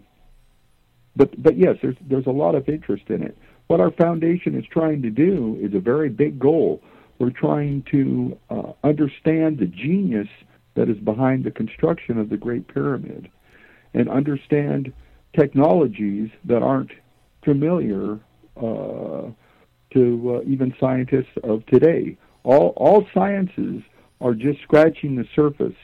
but 1.14 1.40
but 1.42 1.58
yes, 1.58 1.76
there's 1.82 1.96
there's 2.08 2.26
a 2.26 2.32
lot 2.32 2.54
of 2.54 2.68
interest 2.68 3.04
in 3.08 3.22
it. 3.22 3.36
What 3.66 3.80
our 3.80 3.90
foundation 3.90 4.58
is 4.58 4.64
trying 4.70 5.02
to 5.02 5.10
do 5.10 5.58
is 5.60 5.74
a 5.74 5.80
very 5.80 6.08
big 6.08 6.38
goal. 6.38 6.82
We're 7.18 7.30
trying 7.30 7.84
to 7.90 8.38
uh, 8.48 8.72
understand 8.82 9.58
the 9.58 9.66
genius 9.66 10.28
that 10.74 10.88
is 10.88 10.98
behind 10.98 11.44
the 11.44 11.50
construction 11.50 12.18
of 12.18 12.28
the 12.28 12.36
Great 12.36 12.68
Pyramid 12.68 13.30
and 13.94 14.08
understand 14.08 14.92
technologies 15.36 16.30
that 16.44 16.62
aren't 16.62 16.92
familiar 17.44 18.18
uh, 18.56 19.30
to 19.92 20.36
uh, 20.36 20.42
even 20.46 20.74
scientists 20.78 21.36
of 21.42 21.64
today. 21.66 22.16
All, 22.44 22.72
all 22.76 23.06
sciences 23.12 23.82
are 24.20 24.34
just 24.34 24.60
scratching 24.62 25.16
the 25.16 25.26
surface, 25.34 25.76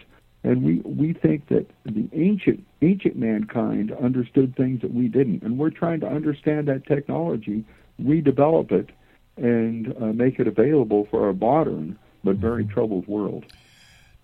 and 0.45 0.63
we, 0.63 0.77
we 0.85 1.13
think 1.13 1.49
that 1.49 1.67
the 1.85 2.09
ancient 2.13 2.65
ancient 2.83 3.17
mankind 3.17 3.93
understood 3.93 4.55
things 4.57 4.81
that 4.83 4.93
we 4.93 5.09
didn't, 5.09 5.43
and 5.43 5.59
we're 5.59 5.71
trying 5.71 6.01
to 6.01 6.07
understand 6.07 6.69
that 6.69 6.87
technology, 6.87 7.65
redevelop 8.01 8.71
it, 8.71 8.91
and 9.37 9.95
uh, 10.01 10.13
make 10.13 10.39
it 10.39 10.47
available 10.47 11.09
for 11.11 11.29
a 11.29 11.35
modern 11.35 11.99
but 12.23 12.37
very 12.37 12.65
troubled 12.65 13.07
world. 13.07 13.45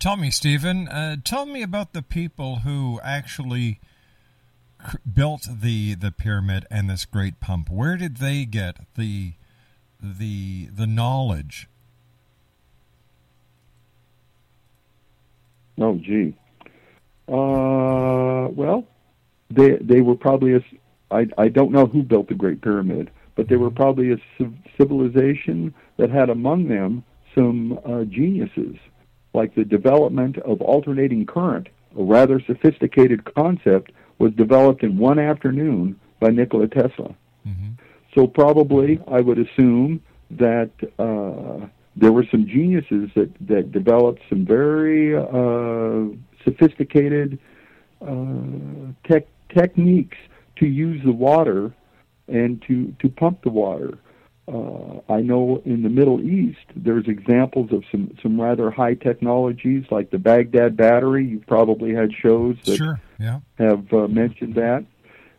Tell 0.02 0.16
me, 0.16 0.32
Steven, 0.32 0.88
uh, 0.88 1.14
tell 1.22 1.46
me 1.46 1.62
about 1.62 1.92
the 1.92 2.02
people 2.02 2.56
who 2.64 2.98
actually 3.04 3.78
cr- 4.76 4.96
built 5.08 5.46
the 5.48 5.94
the 5.94 6.10
pyramid 6.10 6.66
and 6.72 6.90
this 6.90 7.04
great 7.04 7.38
pump. 7.38 7.70
Where 7.70 7.96
did 7.96 8.16
they 8.16 8.44
get 8.44 8.78
the 8.96 9.34
the 10.02 10.66
the 10.74 10.88
knowledge? 10.88 11.68
Oh, 15.78 15.94
gee. 15.98 16.34
Uh, 17.28 18.48
well, 18.50 18.88
they 19.50 19.76
they 19.80 20.00
were 20.00 20.16
probably 20.16 20.56
a. 20.56 20.64
I 21.12 21.28
I 21.38 21.46
don't 21.46 21.70
know 21.70 21.86
who 21.86 22.02
built 22.02 22.26
the 22.26 22.34
Great 22.34 22.60
Pyramid, 22.60 23.12
but 23.36 23.46
they 23.48 23.56
were 23.56 23.70
probably 23.70 24.10
a 24.10 24.16
civilization 24.76 25.72
that 25.96 26.10
had 26.10 26.28
among 26.28 26.66
them 26.66 27.04
some 27.36 27.78
uh, 27.86 28.02
geniuses, 28.02 28.76
like 29.35 29.55
the 29.55 29.64
development 29.64 30.38
of 30.38 30.61
alternating 30.61 31.27
current, 31.27 31.68
a 31.99 32.03
rather 32.03 32.40
sophisticated 32.47 33.25
concept, 33.35 33.92
was 34.18 34.33
developed 34.33 34.83
in 34.83 34.99
one 34.99 35.18
afternoon 35.18 35.99
by 36.21 36.29
Nikola 36.29 36.68
Tesla. 36.68 37.14
So 38.14 38.27
probably 38.27 39.01
I 39.09 39.21
would 39.21 39.38
assume 39.38 40.03
that 40.31 40.71
uh, 40.99 41.66
there 41.97 42.12
were 42.12 42.27
some 42.31 42.47
geniuses 42.47 43.11
that, 43.14 43.31
that 43.40 43.73
developed 43.73 44.21
some 44.29 44.45
very 44.47 45.16
uh, 45.16 46.14
sophisticated 46.45 47.38
uh, 48.01 48.92
tech, 49.09 49.27
techniques 49.55 50.18
to 50.57 50.66
use 50.66 51.03
the 51.05 51.12
water 51.12 51.73
and 52.29 52.62
to, 52.62 52.95
to 53.01 53.09
pump 53.09 53.42
the 53.42 53.51
water. 53.51 53.99
Uh, 54.48 55.00
I 55.09 55.20
know 55.20 55.62
in 55.64 55.83
the 55.83 55.88
Middle 55.88 56.20
East 56.20 56.66
there's 56.74 57.07
examples 57.07 57.72
of 57.72 57.85
some, 57.90 58.16
some 58.22 58.40
rather 58.40 58.70
high 58.70 58.94
technologies 58.94 59.85
like 59.90 60.11
the 60.11 60.18
Baghdad 60.18 60.76
battery. 60.76 61.24
You've 61.24 61.46
probably 61.46 61.94
had 61.94 62.12
shows 62.12 62.57
that 62.64 62.76
Sure, 62.76 63.00
yeah. 63.20 63.40
have 63.59 63.92
uh, 63.92 64.09
mentioned 64.09 64.55
that. 64.57 64.85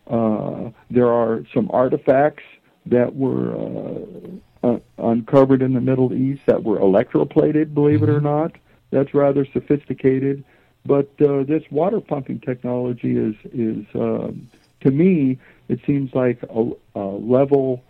Uh, 0.07 0.71
there 0.89 1.11
are 1.11 1.43
some 1.53 1.69
artifacts 1.71 2.43
that 2.85 3.15
were 3.15 3.55
uh, 3.55 4.67
uh, 4.67 4.79
uncovered 4.97 5.61
in 5.61 5.73
the 5.73 5.81
Middle 5.81 6.13
East 6.13 6.41
that 6.45 6.63
were 6.63 6.79
electroplated, 6.79 7.73
believe 7.73 8.03
it 8.03 8.09
or 8.09 8.21
not. 8.21 8.53
That's 8.91 9.13
rather 9.13 9.45
sophisticated. 9.51 10.43
But 10.85 11.09
uh, 11.21 11.43
this 11.43 11.63
water 11.71 12.01
pumping 12.01 12.39
technology 12.39 13.17
is, 13.17 13.35
is 13.53 13.85
um, 13.95 14.49
to 14.81 14.91
me, 14.91 15.39
it 15.69 15.79
seems 15.85 16.13
like 16.13 16.43
a, 16.43 16.71
a 16.95 16.99
level, 16.99 17.81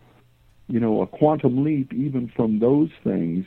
you 0.68 0.80
know, 0.80 1.02
a 1.02 1.08
quantum 1.08 1.64
leap 1.64 1.94
even 1.94 2.32
from 2.36 2.60
those 2.60 2.90
things 3.04 3.46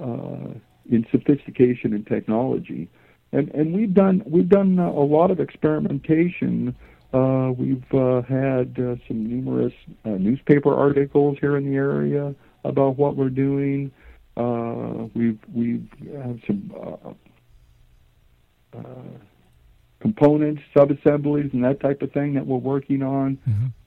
uh, 0.00 0.48
in 0.90 1.06
sophistication 1.10 1.92
and 1.92 2.06
technology. 2.06 2.88
And 3.32 3.50
and 3.50 3.74
we've 3.74 3.92
done 3.92 4.22
we've 4.26 4.48
done 4.48 4.78
a 4.78 5.00
lot 5.00 5.30
of 5.30 5.40
experimentation. 5.40 6.74
Uh, 7.12 7.52
we've 7.56 7.84
uh, 7.92 8.22
had 8.22 8.78
uh, 8.78 8.96
some 9.08 9.28
numerous 9.28 9.72
uh, 10.04 10.10
newspaper 10.10 10.74
articles 10.74 11.36
here 11.40 11.56
in 11.56 11.68
the 11.68 11.76
area 11.76 12.34
about 12.64 12.96
what 12.96 13.16
we're 13.16 13.30
doing. 13.30 13.90
Uh, 14.36 15.06
we've 15.14 15.38
we've 15.52 15.88
have 16.14 16.38
some 16.46 16.72
uh, 16.78 18.78
uh, 18.78 18.82
components, 20.00 20.62
subassemblies, 20.76 21.52
and 21.52 21.64
that 21.64 21.80
type 21.80 22.02
of 22.02 22.12
thing 22.12 22.34
that 22.34 22.46
we're 22.46 22.58
working 22.58 23.02
on. 23.02 23.38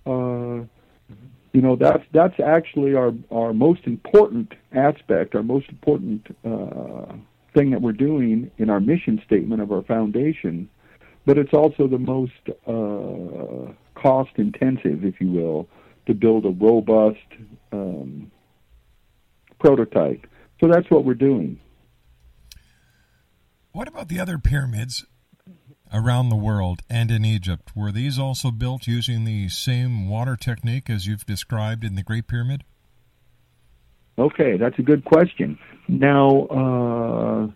Uh, 0.05 0.65
you 1.51 1.61
know, 1.61 1.75
that's 1.75 2.03
that's 2.13 2.39
actually 2.39 2.93
our 2.95 3.11
our 3.31 3.53
most 3.53 3.81
important 3.85 4.53
aspect, 4.71 5.35
our 5.35 5.43
most 5.43 5.67
important 5.69 6.27
uh, 6.45 7.13
thing 7.53 7.71
that 7.71 7.81
we're 7.81 7.91
doing 7.91 8.51
in 8.57 8.69
our 8.69 8.79
mission 8.79 9.21
statement 9.25 9.61
of 9.61 9.71
our 9.71 9.81
foundation. 9.83 10.69
But 11.25 11.37
it's 11.37 11.53
also 11.53 11.87
the 11.87 11.97
most 11.97 12.33
uh, 12.67 13.73
cost 13.99 14.31
intensive, 14.37 15.03
if 15.03 15.19
you 15.19 15.31
will, 15.31 15.67
to 16.05 16.13
build 16.13 16.45
a 16.45 16.49
robust 16.49 17.17
um, 17.71 18.31
prototype. 19.59 20.25
So 20.59 20.67
that's 20.67 20.89
what 20.89 21.05
we're 21.05 21.13
doing. 21.13 21.59
What 23.71 23.87
about 23.87 24.07
the 24.07 24.19
other 24.19 24.37
pyramids 24.37 25.05
around 25.93 26.29
the 26.29 26.35
world 26.35 26.81
and 26.89 27.11
in 27.11 27.25
Egypt? 27.25 27.71
Were 27.75 27.91
these 27.91 28.19
also 28.19 28.51
built 28.51 28.87
using 28.87 29.25
the 29.25 29.49
same 29.49 30.09
water 30.09 30.35
technique 30.35 30.89
as 30.89 31.07
you've 31.07 31.25
described 31.25 31.83
in 31.83 31.95
the 31.95 32.03
Great 32.03 32.27
Pyramid? 32.27 32.63
Okay, 34.17 34.57
that's 34.57 34.77
a 34.79 34.81
good 34.81 35.05
question. 35.05 35.57
Now, 35.87 36.45
uh, 36.47 37.47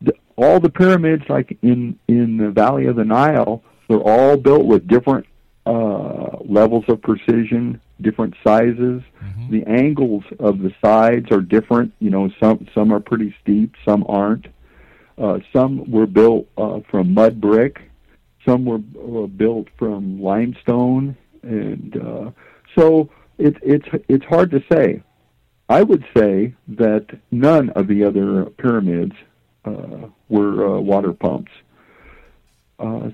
the, 0.00 0.14
all 0.36 0.60
the 0.60 0.70
pyramids, 0.70 1.24
like 1.28 1.56
in 1.62 1.98
in 2.08 2.36
the 2.36 2.50
Valley 2.50 2.86
of 2.86 2.96
the 2.96 3.04
Nile, 3.04 3.62
they're 3.88 3.98
all 3.98 4.36
built 4.36 4.66
with 4.66 4.86
different 4.88 5.26
uh, 5.64 6.38
levels 6.44 6.84
of 6.88 7.00
precision, 7.02 7.80
different 8.00 8.34
sizes. 8.44 9.02
The 9.50 9.64
angles 9.66 10.24
of 10.38 10.58
the 10.58 10.72
sides 10.82 11.30
are 11.30 11.40
different. 11.40 11.92
You 12.00 12.10
know, 12.10 12.30
some 12.40 12.66
some 12.74 12.92
are 12.92 13.00
pretty 13.00 13.34
steep, 13.42 13.74
some 13.84 14.04
aren't. 14.08 14.46
Uh, 15.16 15.38
some 15.52 15.90
were 15.90 16.06
built 16.06 16.46
uh, 16.56 16.80
from 16.90 17.14
mud 17.14 17.40
brick, 17.40 17.80
some 18.44 18.64
were, 18.64 18.78
built 19.28 19.68
from 19.78 20.20
limestone, 20.20 21.16
and 21.42 21.96
uh, 21.96 22.30
so 22.76 23.08
it, 23.38 23.56
it's 23.62 23.88
it's 24.08 24.24
hard 24.24 24.50
to 24.50 24.62
say. 24.70 25.02
I 25.68 25.82
would 25.82 26.04
say 26.16 26.54
that 26.68 27.06
none 27.30 27.70
of 27.70 27.86
the 27.86 28.04
other 28.04 28.46
pyramids 28.46 29.14
uh, 29.64 30.08
were 30.28 30.76
uh, 30.76 30.80
water 30.80 31.12
pumps. 31.12 31.52
Uh, 32.78 33.10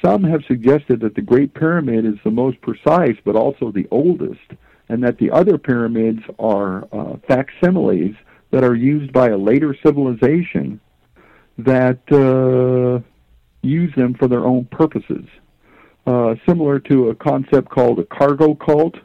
some 0.00 0.22
have 0.22 0.44
suggested 0.46 1.00
that 1.00 1.14
the 1.14 1.20
Great 1.20 1.52
Pyramid 1.52 2.06
is 2.06 2.14
the 2.24 2.30
most 2.30 2.60
precise, 2.60 3.16
but 3.24 3.34
also 3.34 3.72
the 3.72 3.88
oldest, 3.90 4.52
and 4.88 5.02
that 5.02 5.18
the 5.18 5.30
other 5.30 5.58
pyramids 5.58 6.22
are 6.38 6.88
uh, 6.92 7.16
facsimiles 7.26 8.14
that 8.50 8.62
are 8.62 8.76
used 8.76 9.12
by 9.12 9.28
a 9.28 9.36
later 9.36 9.76
civilization 9.84 10.80
that 11.64 12.00
uh, 12.12 13.02
use 13.62 13.94
them 13.94 14.14
for 14.14 14.28
their 14.28 14.44
own 14.44 14.64
purposes. 14.66 15.24
Uh, 16.06 16.34
similar 16.46 16.80
to 16.80 17.10
a 17.10 17.14
concept 17.14 17.68
called 17.68 17.98
a 17.98 18.04
cargo 18.04 18.54
cult, 18.54 18.96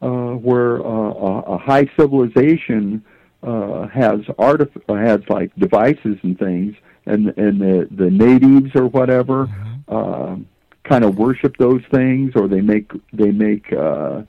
uh, 0.00 0.34
where 0.34 0.80
uh, 0.84 0.88
a, 0.88 1.40
a 1.54 1.58
high 1.58 1.88
civilization 1.98 3.04
uh, 3.42 3.88
has 3.88 4.20
artif- 4.38 4.82
uh, 4.88 4.94
has 4.94 5.20
like 5.28 5.54
devices 5.56 6.16
and 6.22 6.38
things, 6.38 6.76
and 7.06 7.36
and 7.36 7.60
the 7.60 7.88
the 7.90 8.10
natives 8.10 8.70
or 8.74 8.86
whatever 8.86 9.48
uh, 9.88 10.36
kind 10.84 11.04
of 11.04 11.18
worship 11.18 11.56
those 11.56 11.82
things, 11.90 12.32
or 12.36 12.46
they 12.46 12.60
make 12.60 12.90
they 13.12 13.32
make 13.32 13.72
uh, 13.72 14.22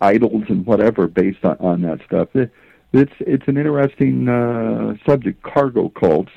idols 0.00 0.44
and 0.48 0.64
whatever 0.64 1.06
based 1.08 1.44
on, 1.44 1.56
on 1.58 1.82
that 1.82 2.00
stuff. 2.06 2.28
It, 2.34 2.52
it's 2.92 3.12
it's 3.20 3.48
an 3.48 3.56
interesting 3.56 4.28
uh, 4.28 4.94
subject, 5.06 5.42
cargo 5.42 5.88
cults. 5.88 6.32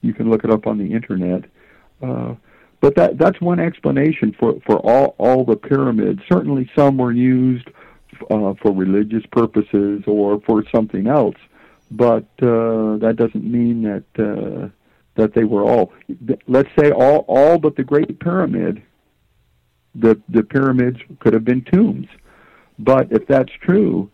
You 0.00 0.14
can 0.14 0.30
look 0.30 0.44
it 0.44 0.50
up 0.50 0.66
on 0.66 0.78
the 0.78 0.92
internet. 0.92 1.44
Uh, 2.02 2.34
but 2.80 2.94
that 2.94 3.18
that's 3.18 3.40
one 3.40 3.58
explanation 3.58 4.34
for 4.38 4.60
for 4.64 4.76
all 4.76 5.14
all 5.18 5.44
the 5.44 5.56
pyramids. 5.56 6.20
Certainly, 6.30 6.70
some 6.76 6.96
were 6.96 7.12
used 7.12 7.68
uh, 8.30 8.54
for 8.62 8.72
religious 8.72 9.24
purposes 9.32 10.02
or 10.06 10.40
for 10.46 10.64
something 10.72 11.08
else, 11.08 11.36
but 11.90 12.26
uh, 12.40 12.96
that 12.98 13.14
doesn't 13.16 13.44
mean 13.44 13.82
that 13.82 14.04
uh, 14.18 14.68
that 15.16 15.34
they 15.34 15.44
were 15.44 15.62
all. 15.64 15.92
Let's 16.46 16.70
say 16.78 16.92
all 16.92 17.24
all 17.26 17.58
but 17.58 17.76
the 17.76 17.84
Great 17.84 18.20
Pyramid. 18.20 18.82
The 19.94 20.20
the 20.28 20.44
pyramids 20.44 20.98
could 21.18 21.32
have 21.32 21.44
been 21.44 21.64
tombs, 21.64 22.06
but 22.78 23.10
if 23.10 23.26
that's 23.26 23.50
true, 23.60 24.08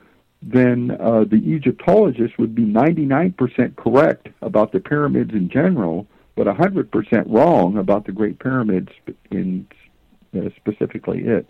then 0.46 0.90
uh, 1.00 1.24
the 1.24 1.36
Egyptologists 1.36 2.36
would 2.38 2.54
be 2.54 2.64
99% 2.64 3.76
correct 3.76 4.28
about 4.42 4.72
the 4.72 4.80
pyramids 4.80 5.32
in 5.32 5.48
general, 5.48 6.06
but 6.36 6.46
100% 6.46 7.24
wrong 7.26 7.78
about 7.78 8.04
the 8.04 8.12
Great 8.12 8.38
Pyramids 8.38 8.90
in 9.30 9.66
uh, 10.36 10.50
specifically 10.56 11.20
it. 11.20 11.46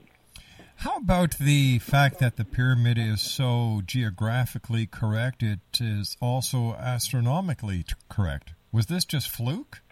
How 0.77 0.97
about 0.97 1.39
the 1.39 1.79
fact 1.79 2.19
that 2.19 2.37
the 2.37 2.45
pyramid 2.45 2.99
is 2.99 3.21
so 3.21 3.81
geographically 3.85 4.87
correct? 4.87 5.43
It 5.43 5.61
is 5.81 6.17
also 6.21 6.75
astronomically 6.75 7.85
t- 7.85 7.95
correct. 8.09 8.53
Was 8.73 8.87
this 8.87 9.05
just 9.05 9.29
fluke? 9.29 9.83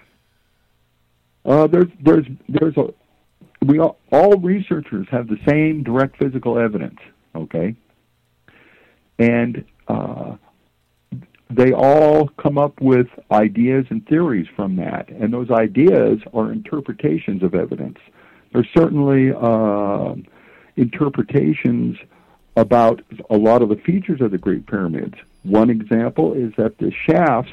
Uh, 1.45 1.67
there's 1.67 1.89
there's 2.01 2.27
there's 2.49 2.77
a 2.77 2.93
we 3.65 3.79
all, 3.79 3.99
all 4.11 4.37
researchers 4.39 5.07
have 5.11 5.29
the 5.29 5.39
same 5.49 5.83
direct 5.83 6.17
physical 6.19 6.59
evidence, 6.59 6.99
okay, 7.35 7.77
and 9.19 9.65
uh, 9.89 10.37
they 11.51 11.73
all 11.73 12.29
come 12.29 12.59
up 12.59 12.81
with 12.81 13.09
ideas 13.31 13.87
and 13.91 14.07
theories 14.07 14.47
from 14.57 14.77
that, 14.77 15.09
and 15.11 15.33
those 15.33 15.51
ideas 15.51 16.19
are 16.33 16.51
interpretations 16.51 17.43
of 17.43 17.55
evidence. 17.55 17.99
There's 18.53 18.69
certainly 18.77 19.33
uh, 19.33 20.15
interpretations 20.77 21.97
about 22.57 23.03
a 23.31 23.37
lot 23.37 23.63
of 23.63 23.69
the 23.69 23.77
features 23.77 24.21
of 24.21 24.31
the 24.31 24.39
Great 24.39 24.67
Pyramids. 24.67 25.15
One 25.43 25.71
example 25.71 26.35
is 26.35 26.53
that 26.57 26.79
the 26.79 26.93
shafts 27.07 27.53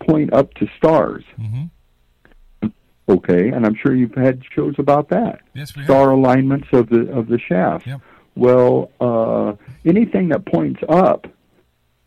point 0.00 0.32
up 0.32 0.52
to 0.54 0.68
stars. 0.76 1.24
Mm-hmm. 1.38 2.68
Okay, 3.08 3.50
and 3.50 3.64
I'm 3.64 3.76
sure 3.76 3.94
you've 3.94 4.14
had 4.14 4.42
shows 4.52 4.74
about 4.78 5.10
that. 5.10 5.40
Yes, 5.54 5.76
we 5.76 5.84
Star 5.84 6.10
alignments 6.10 6.68
of 6.72 6.88
the 6.88 7.10
of 7.12 7.28
the 7.28 7.38
shafts. 7.38 7.86
Yep. 7.86 8.00
Well, 8.36 8.90
uh, 9.00 9.54
anything 9.84 10.28
that 10.28 10.46
points 10.46 10.80
up 10.88 11.26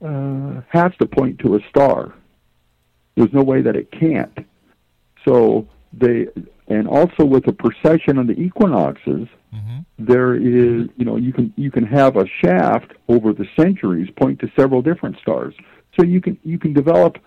uh, 0.03 0.61
has 0.69 0.91
to 0.99 1.05
point 1.05 1.39
to 1.39 1.55
a 1.55 1.59
star. 1.69 2.13
There's 3.15 3.33
no 3.33 3.43
way 3.43 3.61
that 3.61 3.75
it 3.75 3.91
can't. 3.91 4.37
So 5.25 5.67
they, 5.91 6.27
and 6.67 6.87
also 6.87 7.25
with 7.25 7.45
the 7.45 7.51
precession 7.51 8.17
of 8.17 8.27
the 8.27 8.39
equinoxes, 8.39 9.27
Mm-hmm. 9.53 10.05
there 10.05 10.35
is, 10.35 10.89
you 10.97 11.05
know, 11.05 11.15
you 11.15 11.33
can 11.33 11.51
you 11.55 11.71
can 11.71 11.83
have 11.83 12.17
a 12.17 12.25
shaft 12.27 12.91
over 13.07 13.33
the 13.33 13.47
centuries 13.59 14.07
point 14.15 14.39
to 14.41 14.51
several 14.55 14.83
different 14.83 15.17
stars. 15.17 15.55
So 15.97 16.05
you 16.05 16.21
can 16.21 16.37
you 16.43 16.59
can 16.59 16.71
develop, 16.71 17.17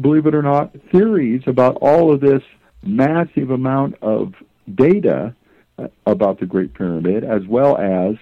believe 0.00 0.26
it 0.26 0.34
or 0.34 0.40
not, 0.40 0.74
theories 0.90 1.42
about 1.46 1.76
all 1.82 2.12
of 2.14 2.20
this 2.20 2.42
massive 2.82 3.50
amount 3.50 3.96
of 4.00 4.32
data 4.74 5.34
uh, 5.76 5.88
about 6.06 6.40
the 6.40 6.46
Great 6.46 6.72
Pyramid, 6.72 7.24
as 7.24 7.46
well 7.46 7.76
as 7.76 8.16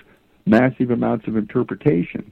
massive 0.48 0.90
amounts 0.90 1.26
of 1.28 1.36
interpretation. 1.36 2.30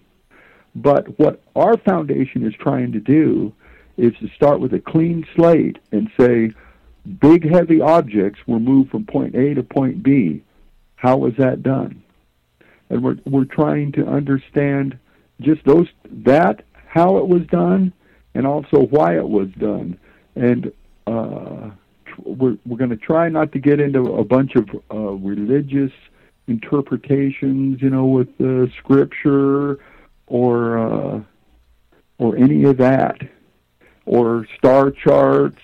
But 0.75 1.19
what 1.19 1.43
our 1.55 1.77
foundation 1.79 2.47
is 2.47 2.55
trying 2.55 2.93
to 2.93 3.01
do 3.01 3.53
is 3.97 4.13
to 4.21 4.29
start 4.37 4.61
with 4.61 4.75
a 4.75 4.81
clean 4.81 5.27
slate 5.35 5.79
and 5.91 6.11
say, 6.19 6.53
big 7.21 7.51
heavy 7.51 7.81
objects 7.81 8.41
were 8.47 8.61
moved 8.61 8.91
from 8.91 9.05
point 9.05 9.35
A 9.35 9.55
to 9.55 9.63
point 9.63 10.03
B. 10.03 10.43
How 10.97 11.17
was 11.17 11.35
that 11.39 11.63
done? 11.63 12.03
And 12.91 13.03
we're 13.03 13.17
we're 13.25 13.45
trying 13.45 13.93
to 13.93 14.07
understand 14.07 14.99
just 15.41 15.65
those 15.65 15.89
that 16.11 16.65
how 16.87 17.19
it 17.19 17.27
was 17.27 17.43
done 17.47 17.93
and 18.35 18.47
also 18.47 18.83
why 18.91 19.17
it 19.17 19.29
was 19.29 19.49
done. 19.59 19.99
And 20.35 20.73
uh, 21.07 21.71
we're 22.19 22.59
we're 22.65 22.77
going 22.77 22.91
to 22.91 22.97
try 22.97 23.29
not 23.29 23.53
to 23.53 23.59
get 23.59 23.81
into 23.81 24.01
a 24.15 24.25
bunch 24.25 24.55
of 24.55 24.69
uh, 24.91 24.97
religious 24.97 25.93
interpretations, 26.49 27.83
you 27.83 27.91
know, 27.91 28.07
with 28.07 28.29
uh, 28.41 28.67
scripture 28.79 29.79
or 30.27 30.79
uh, 30.79 31.21
or 32.19 32.37
any 32.37 32.65
of 32.65 32.79
that, 32.79 33.17
or 34.07 34.47
star 34.57 34.91
charts, 34.91 35.61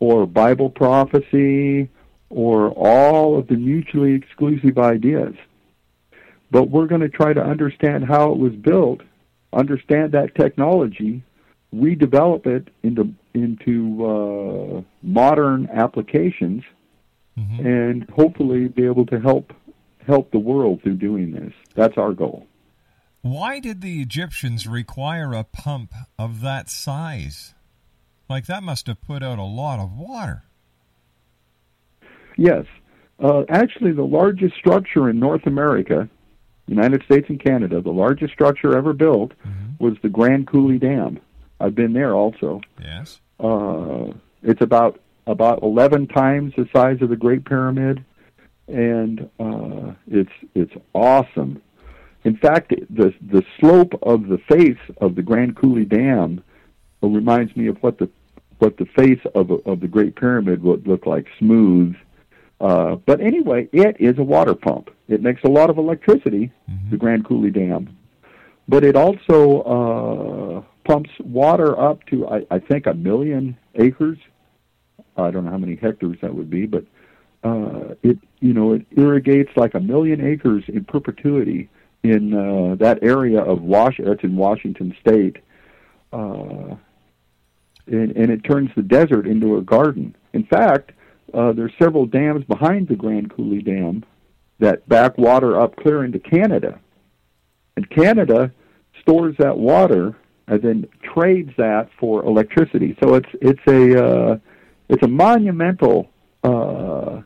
or 0.00 0.26
Bible 0.26 0.70
prophecy, 0.70 1.88
or 2.30 2.70
all 2.70 3.38
of 3.38 3.46
the 3.46 3.56
mutually 3.56 4.12
exclusive 4.12 4.78
ideas. 4.78 5.34
But 6.50 6.70
we're 6.70 6.86
going 6.86 7.00
to 7.00 7.08
try 7.08 7.32
to 7.32 7.42
understand 7.42 8.04
how 8.04 8.30
it 8.32 8.38
was 8.38 8.52
built, 8.52 9.00
understand 9.52 10.12
that 10.12 10.34
technology, 10.34 11.22
redevelop 11.74 12.46
it 12.46 12.68
into 12.82 13.14
into 13.34 14.06
uh, 14.06 14.82
modern 15.02 15.68
applications, 15.72 16.62
Mm-hmm. 17.36 17.66
and 17.66 18.10
hopefully 18.10 18.68
be 18.68 18.84
able 18.84 19.06
to 19.06 19.18
help 19.18 19.52
help 20.06 20.30
the 20.30 20.38
world 20.38 20.82
through 20.82 20.96
doing 20.96 21.32
this. 21.32 21.52
That's 21.74 21.96
our 21.96 22.12
goal. 22.12 22.46
Why 23.22 23.58
did 23.58 23.80
the 23.80 24.02
Egyptians 24.02 24.66
require 24.66 25.32
a 25.32 25.44
pump 25.44 25.94
of 26.18 26.40
that 26.42 26.68
size? 26.68 27.54
Like 28.28 28.46
that 28.46 28.62
must 28.62 28.86
have 28.86 29.00
put 29.00 29.22
out 29.22 29.38
a 29.38 29.44
lot 29.44 29.78
of 29.78 29.96
water. 29.96 30.44
Yes. 32.36 32.66
Uh, 33.22 33.44
actually, 33.48 33.92
the 33.92 34.02
largest 34.02 34.56
structure 34.56 35.08
in 35.08 35.18
North 35.18 35.46
America, 35.46 36.08
United 36.66 37.02
States 37.04 37.26
and 37.28 37.42
Canada, 37.42 37.80
the 37.80 37.90
largest 37.90 38.32
structure 38.32 38.76
ever 38.76 38.92
built 38.92 39.32
was 39.78 39.94
the 40.02 40.08
Grand 40.08 40.46
Coulee 40.46 40.78
Dam. 40.78 41.20
I've 41.60 41.74
been 41.74 41.92
there 41.92 42.14
also. 42.14 42.60
Yes. 42.80 43.20
Uh, 43.38 44.12
it's 44.42 44.60
about 44.60 45.00
about 45.26 45.62
11 45.62 46.08
times 46.08 46.52
the 46.56 46.68
size 46.74 47.00
of 47.00 47.08
the 47.08 47.16
Great 47.16 47.44
Pyramid, 47.44 48.04
and 48.68 49.28
uh, 49.38 49.92
it's 50.08 50.32
it's 50.54 50.72
awesome. 50.94 51.62
In 52.24 52.36
fact, 52.36 52.70
the 52.90 53.14
the 53.20 53.44
slope 53.60 53.92
of 54.02 54.28
the 54.28 54.38
face 54.48 54.78
of 55.00 55.14
the 55.14 55.22
Grand 55.22 55.56
Coulee 55.56 55.84
Dam 55.84 56.42
reminds 57.02 57.54
me 57.56 57.66
of 57.66 57.76
what 57.82 57.98
the 57.98 58.08
what 58.58 58.76
the 58.78 58.86
face 58.96 59.20
of 59.34 59.50
of 59.66 59.80
the 59.80 59.88
Great 59.88 60.16
Pyramid 60.16 60.62
would 60.62 60.86
look 60.86 61.06
like, 61.06 61.26
smooth. 61.38 61.94
Uh, 62.60 62.96
but 63.06 63.20
anyway, 63.20 63.68
it 63.72 63.96
is 64.00 64.16
a 64.18 64.22
water 64.22 64.54
pump. 64.54 64.88
It 65.08 65.20
makes 65.20 65.42
a 65.44 65.48
lot 65.48 65.68
of 65.68 65.76
electricity, 65.76 66.50
the 66.90 66.96
Grand 66.96 67.26
Coulee 67.26 67.50
Dam, 67.50 67.94
but 68.68 68.84
it 68.84 68.96
also 68.96 69.60
uh, 69.62 70.88
pumps 70.90 71.10
water 71.20 71.78
up 71.78 72.06
to 72.06 72.26
I, 72.26 72.46
I 72.50 72.58
think 72.58 72.86
a 72.86 72.94
million 72.94 73.58
acres. 73.74 74.18
I 75.16 75.30
don't 75.30 75.44
know 75.44 75.50
how 75.50 75.58
many 75.58 75.76
hectares 75.76 76.16
that 76.22 76.34
would 76.34 76.48
be, 76.48 76.66
but 76.66 76.84
uh, 77.44 77.94
it 78.02 78.18
you 78.40 78.52
know 78.52 78.72
it 78.72 78.86
irrigates 78.96 79.50
like 79.56 79.74
a 79.74 79.80
million 79.80 80.26
acres 80.26 80.64
in 80.68 80.84
perpetuity 80.84 81.68
in 82.02 82.34
uh, 82.34 82.74
that 82.76 83.02
area 83.02 83.40
of 83.40 83.62
Wash. 83.62 84.00
That's 84.02 84.24
in 84.24 84.36
Washington 84.36 84.94
State, 85.00 85.36
uh, 86.12 86.74
and, 87.86 88.16
and 88.16 88.30
it 88.30 88.42
turns 88.44 88.70
the 88.74 88.82
desert 88.82 89.26
into 89.26 89.58
a 89.58 89.62
garden. 89.62 90.16
In 90.32 90.44
fact, 90.44 90.92
uh, 91.32 91.52
there's 91.52 91.72
several 91.78 92.06
dams 92.06 92.44
behind 92.44 92.88
the 92.88 92.96
Grand 92.96 93.30
Coulee 93.30 93.62
Dam 93.62 94.04
that 94.58 94.88
back 94.88 95.18
water 95.18 95.60
up 95.60 95.76
clear 95.76 96.04
into 96.04 96.18
Canada, 96.18 96.80
and 97.76 97.88
Canada 97.90 98.50
stores 99.00 99.36
that 99.38 99.58
water 99.58 100.16
and 100.46 100.62
then 100.62 100.86
trades 101.02 101.50
that 101.56 101.88
for 101.98 102.24
electricity. 102.24 102.96
So 103.02 103.14
it's 103.14 103.28
it's 103.40 103.60
a 103.66 104.04
uh, 104.04 104.38
it's 104.88 105.02
a 105.02 105.08
monumental 105.08 106.10
uh, 106.42 107.22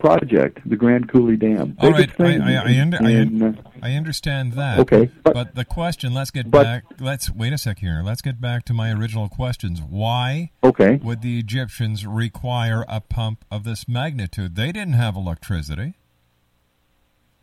project, 0.00 0.58
the 0.68 0.76
Grand 0.76 1.08
Coulee 1.08 1.36
Dam. 1.36 1.76
All 1.78 1.92
right, 1.92 2.10
I, 2.18 2.24
I, 2.24 2.72
I, 2.74 2.80
under, 2.80 2.96
in, 3.08 3.42
uh, 3.42 3.52
I 3.82 3.92
understand 3.92 4.54
that. 4.54 4.80
Okay, 4.80 5.10
but, 5.22 5.34
but- 5.34 5.54
the 5.54 5.64
question, 5.64 6.12
let's 6.12 6.30
get 6.30 6.50
but- 6.50 6.64
back. 6.64 6.84
Let's 6.98 7.30
wait 7.30 7.52
a 7.52 7.58
sec 7.58 7.78
here. 7.78 8.02
Let's 8.04 8.22
get 8.22 8.40
back 8.40 8.64
to 8.64 8.74
my 8.74 8.92
original 8.92 9.28
questions. 9.28 9.80
Why 9.80 10.50
okay. 10.64 10.96
would 10.96 11.22
the 11.22 11.38
Egyptians 11.38 12.06
require 12.06 12.84
a 12.88 13.00
pump 13.00 13.44
of 13.50 13.64
this 13.64 13.86
magnitude? 13.88 14.56
They 14.56 14.72
didn't 14.72 14.94
have 14.94 15.16
electricity. 15.16 15.94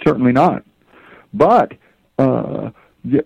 Certainly 0.03 0.33
not. 0.33 0.63
But 1.33 1.73
uh, 2.19 2.71
the, 3.05 3.25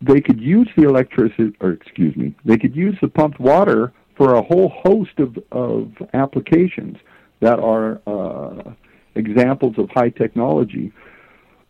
they 0.00 0.20
could 0.20 0.40
use 0.40 0.68
the 0.76 0.84
electricity, 0.84 1.54
or 1.60 1.72
excuse 1.72 2.16
me, 2.16 2.34
they 2.44 2.56
could 2.56 2.74
use 2.74 2.96
the 3.00 3.08
pumped 3.08 3.38
water 3.38 3.92
for 4.16 4.34
a 4.34 4.42
whole 4.42 4.72
host 4.84 5.18
of, 5.18 5.38
of 5.50 5.92
applications 6.12 6.98
that 7.40 7.58
are 7.58 8.00
uh, 8.06 8.72
examples 9.14 9.74
of 9.78 9.90
high 9.90 10.10
technology. 10.10 10.92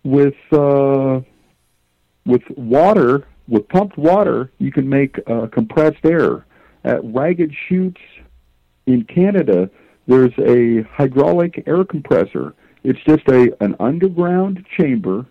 With 0.03 0.35
uh, 0.53 1.21
with 2.27 2.43
water, 2.57 3.27
with 3.49 3.69
pumped 3.69 3.97
water, 3.99 4.51
you 4.59 4.73
can 4.73 4.89
make 4.89 5.19
uh, 5.27 5.47
compressed 5.47 6.05
air. 6.05 6.47
At 6.85 7.01
Ragged 7.05 7.55
Chutes 7.69 8.01
in 8.87 9.05
Canada, 9.05 9.71
there's 10.07 10.33
a 10.39 10.83
hydraulic 10.91 11.65
air 11.67 11.85
compressor. 11.85 12.55
It's 12.83 13.01
just 13.07 13.29
a 13.29 13.53
an 13.63 13.77
underground 13.79 14.65
chamber 14.77 15.27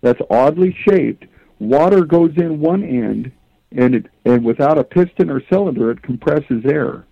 that's 0.00 0.20
oddly 0.30 0.76
shaped. 0.88 1.24
Water 1.58 2.04
goes 2.04 2.32
in 2.36 2.60
one 2.60 2.82
end, 2.82 3.32
and 3.72 3.94
it 3.94 4.06
and 4.24 4.44
without 4.44 4.78
a 4.78 4.84
piston 4.84 5.30
or 5.30 5.42
cylinder, 5.50 5.90
it 5.90 6.02
compresses 6.02 6.64
air. 6.64 7.04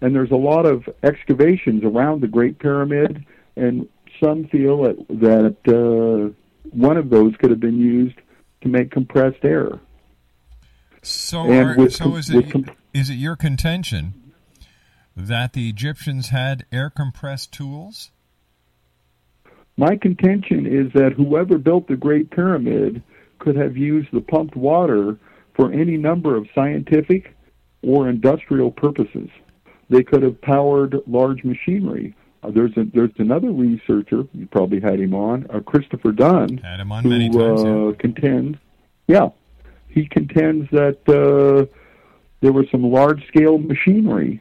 And 0.00 0.14
there's 0.14 0.30
a 0.30 0.36
lot 0.36 0.64
of 0.66 0.88
excavations 1.02 1.82
around 1.84 2.20
the 2.20 2.28
Great 2.28 2.58
Pyramid, 2.58 3.24
and 3.56 3.88
some 4.22 4.46
feel 4.46 4.82
that 4.82 5.06
that 5.08 5.56
uh, 5.66 6.32
one 6.70 6.96
of 6.96 7.10
those 7.10 7.34
could 7.36 7.50
have 7.50 7.60
been 7.60 7.78
used 7.78 8.16
to 8.62 8.68
make 8.68 8.90
compressed 8.90 9.44
air. 9.44 9.80
So, 11.02 11.50
are, 11.52 11.76
with 11.76 11.94
so 11.94 12.16
is 12.16 12.30
it 12.30 12.50
com- 12.50 12.66
is 12.92 13.10
it 13.10 13.14
your 13.14 13.36
contention 13.36 14.32
that 15.16 15.52
the 15.52 15.68
Egyptians 15.68 16.28
had 16.28 16.64
air 16.70 16.90
compressed 16.90 17.52
tools? 17.52 18.10
My 19.76 19.96
contention 19.96 20.66
is 20.66 20.92
that 20.94 21.12
whoever 21.12 21.58
built 21.58 21.86
the 21.86 21.96
Great 21.96 22.30
Pyramid 22.30 23.02
could 23.38 23.56
have 23.56 23.76
used 23.76 24.08
the 24.12 24.20
pumped 24.20 24.56
water 24.56 25.16
for 25.54 25.72
any 25.72 25.96
number 25.96 26.36
of 26.36 26.48
scientific 26.54 27.34
or 27.82 28.08
industrial 28.08 28.72
purposes. 28.72 29.28
They 29.90 30.02
could 30.02 30.22
have 30.22 30.40
powered 30.40 30.96
large 31.06 31.44
machinery. 31.44 32.14
Uh, 32.42 32.50
there's 32.50 32.76
a, 32.76 32.84
there's 32.84 33.10
another 33.18 33.50
researcher 33.50 34.24
you 34.32 34.46
probably 34.46 34.80
had 34.80 35.00
him 35.00 35.14
on, 35.14 35.46
uh, 35.50 35.60
Christopher 35.60 36.12
Dunn, 36.12 36.58
Had 36.58 36.80
him 36.80 36.92
on 36.92 37.02
who 37.04 37.10
many 37.10 37.30
times. 37.30 37.62
yeah. 37.64 37.70
uh, 37.70 37.92
contends, 37.98 38.58
yeah, 39.08 39.28
he 39.88 40.06
contends 40.06 40.70
that 40.70 40.98
uh, 41.08 41.66
there 42.40 42.52
was 42.52 42.66
some 42.70 42.82
large 42.82 43.26
scale 43.26 43.58
machinery 43.58 44.40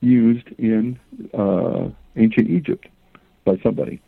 used 0.00 0.48
in 0.58 0.98
uh, 1.32 1.88
ancient 2.16 2.50
Egypt 2.50 2.86
by 3.44 3.58
somebody. 3.62 4.00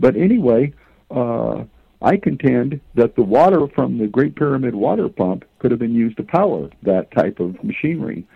But 0.00 0.16
anyway, 0.16 0.72
uh, 1.10 1.64
I 2.00 2.16
contend 2.16 2.80
that 2.94 3.16
the 3.16 3.22
water 3.22 3.66
from 3.74 3.98
the 3.98 4.06
Great 4.06 4.36
Pyramid 4.36 4.74
water 4.74 5.08
pump 5.08 5.44
could 5.58 5.72
have 5.72 5.80
been 5.80 5.94
used 5.94 6.16
to 6.18 6.22
power 6.22 6.70
that 6.82 7.10
type 7.10 7.40
of 7.40 7.62
machinery. 7.64 8.26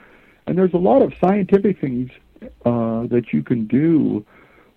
And 0.46 0.58
there's 0.58 0.74
a 0.74 0.78
lot 0.78 1.02
of 1.02 1.12
scientific 1.20 1.80
things 1.80 2.10
uh, 2.64 3.06
that 3.06 3.26
you 3.32 3.42
can 3.42 3.66
do 3.66 4.24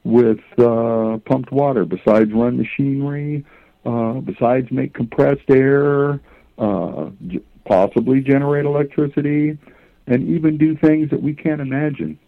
with 0.04 0.40
uh, 0.60 1.18
pumped 1.26 1.52
water 1.52 1.84
besides 1.84 2.32
run 2.32 2.58
machinery, 2.58 3.44
uh, 3.86 4.14
besides 4.14 4.72
make 4.72 4.94
compressed 4.94 5.50
air, 5.50 6.20
uh, 6.58 7.10
g- 7.28 7.42
possibly 7.66 8.22
generate 8.22 8.66
electricity, 8.66 9.58
and 10.08 10.28
even 10.28 10.58
do 10.58 10.78
things 10.78 11.10
that 11.10 11.22
we 11.22 11.34
can't 11.34 11.60
imagine. 11.60 12.20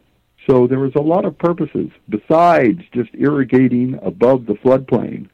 So 0.50 0.66
there 0.66 0.86
is 0.86 0.94
a 0.96 1.02
lot 1.02 1.26
of 1.26 1.38
purposes 1.38 1.90
besides 2.10 2.82
just 2.94 3.10
irrigating 3.14 4.00
above 4.02 4.46
the 4.46 4.54
floodplain. 4.54 5.30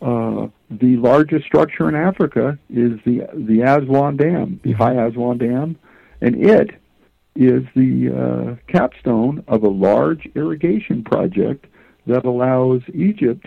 Uh, 0.00 0.48
the 0.70 0.96
largest 0.96 1.46
structure 1.46 1.88
in 1.88 1.94
Africa 1.94 2.58
is 2.68 3.00
the 3.04 3.26
the 3.34 3.62
Aswan 3.62 4.16
Dam, 4.16 4.60
the 4.62 4.72
High 4.72 5.06
Aswan 5.06 5.38
Dam, 5.38 5.76
and 6.20 6.44
it 6.44 6.70
is 7.36 7.64
the 7.74 8.10
uh, 8.10 8.72
capstone 8.72 9.44
of 9.48 9.62
a 9.62 9.68
large 9.68 10.26
irrigation 10.34 11.04
project 11.04 11.66
that 12.06 12.24
allows 12.24 12.82
Egypt 12.94 13.46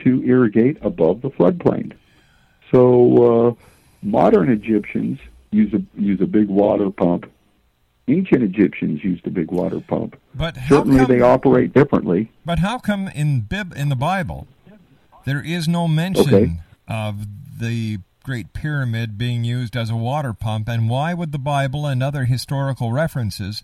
to 0.00 0.22
irrigate 0.24 0.78
above 0.82 1.20
the 1.22 1.30
floodplain. 1.30 1.92
So 2.72 3.48
uh, 3.50 3.54
modern 4.02 4.50
Egyptians 4.50 5.18
use 5.50 5.72
a 5.74 5.82
use 6.00 6.20
a 6.20 6.26
big 6.26 6.48
water 6.48 6.90
pump. 6.90 7.30
Ancient 8.08 8.42
Egyptians 8.42 9.04
used 9.04 9.26
a 9.26 9.30
big 9.30 9.50
water 9.50 9.80
pump. 9.80 10.18
But 10.34 10.56
how 10.56 10.76
Certainly, 10.76 10.98
come, 10.98 11.08
they 11.08 11.20
operate 11.20 11.72
differently. 11.72 12.30
But 12.44 12.58
how 12.58 12.78
come 12.78 13.08
in 13.08 13.42
Bib 13.42 13.72
in 13.76 13.88
the 13.88 13.96
Bible 13.96 14.48
there 15.24 15.42
is 15.44 15.68
no 15.68 15.86
mention 15.86 16.34
Okay. 16.34 16.52
of 16.88 17.26
the 17.60 17.98
Great 18.22 18.52
Pyramid 18.52 19.16
being 19.18 19.44
used 19.44 19.76
as 19.76 19.90
a 19.90 19.96
water 19.96 20.32
pump, 20.32 20.68
and 20.68 20.88
why 20.88 21.14
would 21.14 21.32
the 21.32 21.38
Bible 21.38 21.86
and 21.86 22.02
other 22.02 22.24
historical 22.24 22.92
references 22.92 23.62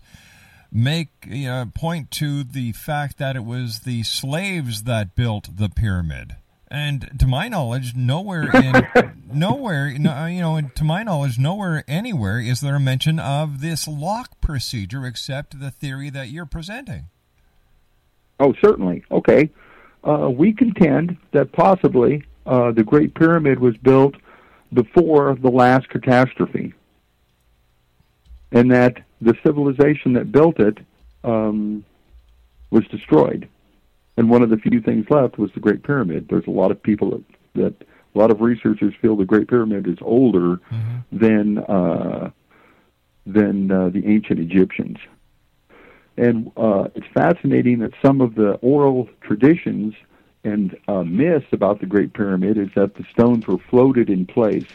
make 0.71 1.09
uh, 1.47 1.65
point 1.73 2.11
to 2.11 2.43
the 2.43 2.71
fact 2.73 3.17
that 3.17 3.35
it 3.35 3.45
was 3.45 3.79
the 3.79 4.03
slaves 4.03 4.83
that 4.83 5.15
built 5.15 5.57
the 5.57 5.69
pyramid? 5.69 6.35
And 6.69 7.09
to 7.19 7.27
my 7.27 7.47
knowledge, 7.47 7.95
nowhere 7.95 8.49
in 8.53 8.83
nowhere, 9.31 9.87
you 9.87 9.99
know, 9.99 10.61
to 10.75 10.83
my 10.83 11.03
knowledge, 11.03 11.39
nowhere 11.39 11.83
anywhere 11.87 12.39
is 12.39 12.61
there 12.61 12.75
a 12.75 12.79
mention 12.79 13.19
of 13.19 13.61
this 13.61 13.87
lock 13.87 14.41
procedure 14.41 15.05
except 15.05 15.59
the 15.59 15.71
theory 15.71 16.09
that 16.09 16.29
you're 16.29 16.45
presenting. 16.45 17.07
Oh, 18.39 18.53
certainly. 18.61 19.03
Okay. 19.11 19.49
Uh, 20.03 20.29
we 20.29 20.53
contend 20.53 21.17
that 21.31 21.51
possibly 21.53 22.23
uh, 22.45 22.71
the 22.71 22.83
Great 22.83 23.13
Pyramid 23.15 23.59
was 23.59 23.75
built 23.77 24.15
before 24.73 25.35
the 25.35 25.49
last 25.49 25.89
catastrophe, 25.89 26.73
and 28.51 28.71
that 28.71 28.97
the 29.21 29.35
civilization 29.45 30.13
that 30.13 30.31
built 30.31 30.59
it 30.59 30.77
um, 31.23 31.83
was 32.69 32.85
destroyed. 32.87 33.47
And 34.17 34.29
one 34.29 34.41
of 34.41 34.49
the 34.49 34.57
few 34.57 34.81
things 34.81 35.05
left 35.09 35.37
was 35.37 35.51
the 35.53 35.59
Great 35.59 35.83
Pyramid. 35.83 36.27
There's 36.29 36.47
a 36.47 36.51
lot 36.51 36.71
of 36.71 36.81
people 36.81 37.11
that, 37.11 37.23
that 37.53 37.87
a 38.15 38.17
lot 38.17 38.31
of 38.31 38.41
researchers 38.41 38.93
feel 39.01 39.15
the 39.15 39.25
Great 39.25 39.47
Pyramid 39.47 39.87
is 39.87 39.97
older 40.01 40.59
than 41.11 41.59
uh, 41.59 42.31
than 43.25 43.69
uh, 43.69 43.89
the 43.89 44.05
ancient 44.07 44.39
Egyptians. 44.39 44.97
And 46.17 46.51
uh, 46.57 46.87
it's 46.95 47.05
fascinating 47.13 47.79
that 47.79 47.91
some 48.01 48.21
of 48.21 48.33
the 48.33 48.53
oral 48.53 49.07
traditions 49.21 49.93
and 50.43 50.77
uh, 50.87 51.03
myths 51.03 51.47
about 51.51 51.79
the 51.79 51.85
Great 51.85 52.13
Pyramid 52.13 52.57
is 52.57 52.69
that 52.75 52.95
the 52.95 53.03
stones 53.11 53.47
were 53.47 53.57
floated 53.57 54.09
in 54.09 54.25
place, 54.25 54.67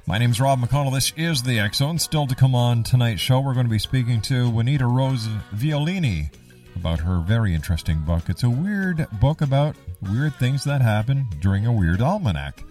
My 0.06 0.18
name's 0.18 0.40
Rob 0.40 0.60
McConnell. 0.60 0.94
This 0.94 1.14
is 1.18 1.44
the 1.44 1.70
Zone. 1.74 2.00
Still 2.00 2.28
to 2.28 2.36
come 2.36 2.56
on 2.56 2.84
tonight's 2.84 3.22
show, 3.22 3.40
we're 3.40 3.54
going 3.54 3.66
to 3.66 3.72
be 3.72 3.80
speaking 3.80 4.22
to 4.22 4.50
Juanita 4.50 4.88
Rose 4.88 5.28
Violini 5.54 6.34
about 6.76 7.02
her 7.02 7.20
very 7.20 7.54
interesting 7.54 8.00
book. 8.00 8.30
It's 8.30 8.44
a 8.44 8.50
weird 8.50 9.08
book 9.20 9.42
about 9.42 9.76
weird 10.02 10.36
things 10.36 10.64
that 10.64 10.82
happen 10.82 11.28
during 11.42 11.66
a 11.66 11.74
weird 11.74 12.02
almanac. 12.02 12.64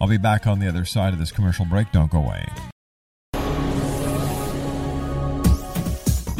I'll 0.00 0.08
be 0.08 0.16
back 0.16 0.46
on 0.46 0.58
the 0.58 0.68
other 0.68 0.84
side 0.84 1.12
of 1.12 1.18
this 1.18 1.30
commercial 1.30 1.66
break. 1.66 1.92
Don't 1.92 2.10
go 2.10 2.18
away. 2.18 2.46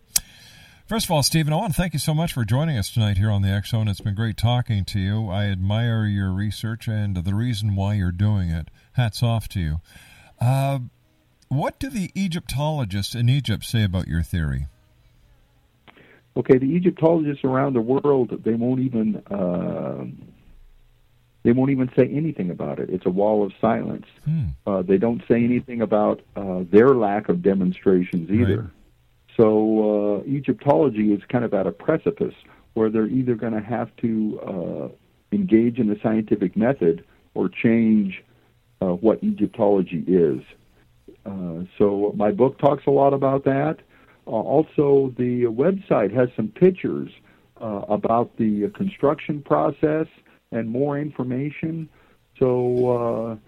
First 0.87 1.05
of 1.05 1.11
all, 1.11 1.23
Steven, 1.23 1.53
I 1.53 1.55
want 1.55 1.73
to 1.73 1.77
thank 1.77 1.93
you 1.93 1.99
so 1.99 2.13
much 2.13 2.33
for 2.33 2.43
joining 2.43 2.77
us 2.77 2.89
tonight 2.89 3.17
here 3.17 3.29
on 3.29 3.41
the 3.41 3.63
Zone. 3.65 3.87
It's 3.87 4.01
been 4.01 4.15
great 4.15 4.37
talking 4.37 4.85
to 4.85 4.99
you. 4.99 5.29
I 5.29 5.45
admire 5.45 6.05
your 6.05 6.31
research 6.31 6.87
and 6.87 7.15
the 7.15 7.35
reason 7.35 7.75
why 7.75 7.93
you're 7.93 8.11
doing 8.11 8.49
it. 8.49 8.69
Hats 8.93 9.21
off 9.21 9.47
to 9.49 9.59
you. 9.59 9.77
Uh, 10.41 10.79
what 11.49 11.79
do 11.79 11.89
the 11.89 12.11
Egyptologists 12.15 13.15
in 13.15 13.29
Egypt 13.29 13.63
say 13.63 13.83
about 13.83 14.07
your 14.07 14.23
theory? 14.23 14.67
Okay, 16.37 16.57
the 16.57 16.65
Egyptologists 16.65 17.43
around 17.43 17.73
the 17.73 17.81
world 17.81 18.43
they 18.43 18.53
won't 18.53 18.81
even 18.81 19.15
uh, 19.27 20.05
they 21.43 21.51
won't 21.51 21.71
even 21.71 21.89
say 21.95 22.07
anything 22.07 22.49
about 22.49 22.79
it. 22.79 22.89
It's 22.89 23.05
a 23.05 23.09
wall 23.09 23.45
of 23.45 23.53
silence. 23.61 24.07
Hmm. 24.25 24.47
Uh, 24.65 24.81
they 24.81 24.97
don't 24.97 25.21
say 25.29 25.43
anything 25.43 25.81
about 25.81 26.21
uh, 26.35 26.63
their 26.71 26.89
lack 26.89 27.29
of 27.29 27.41
demonstrations 27.41 28.29
either. 28.31 28.61
Right. 28.61 28.69
So 29.37 30.21
uh, 30.21 30.23
Egyptology 30.27 31.13
is 31.13 31.21
kind 31.29 31.45
of 31.45 31.53
at 31.53 31.67
a 31.67 31.71
precipice 31.71 32.33
where 32.73 32.89
they're 32.89 33.07
either 33.07 33.35
going 33.35 33.53
to 33.53 33.61
have 33.61 33.95
to 33.97 34.39
uh, 34.41 35.35
engage 35.35 35.77
in 35.77 35.87
the 35.87 35.99
scientific 36.01 36.57
method 36.57 37.05
or 37.33 37.49
change 37.49 38.23
uh, 38.81 38.87
what 38.87 39.23
Egyptology 39.23 40.03
is. 40.07 40.41
Uh, 41.25 41.63
so 41.77 42.13
my 42.15 42.31
book 42.31 42.57
talks 42.59 42.85
a 42.87 42.91
lot 42.91 43.13
about 43.13 43.43
that. 43.45 43.77
Uh, 44.27 44.31
also, 44.31 45.13
the 45.17 45.43
website 45.43 46.13
has 46.13 46.29
some 46.35 46.47
pictures 46.49 47.11
uh, 47.61 47.81
about 47.87 48.35
the 48.37 48.69
construction 48.75 49.41
process 49.41 50.07
and 50.51 50.69
more 50.69 50.99
information. 50.99 51.89
So 52.39 53.39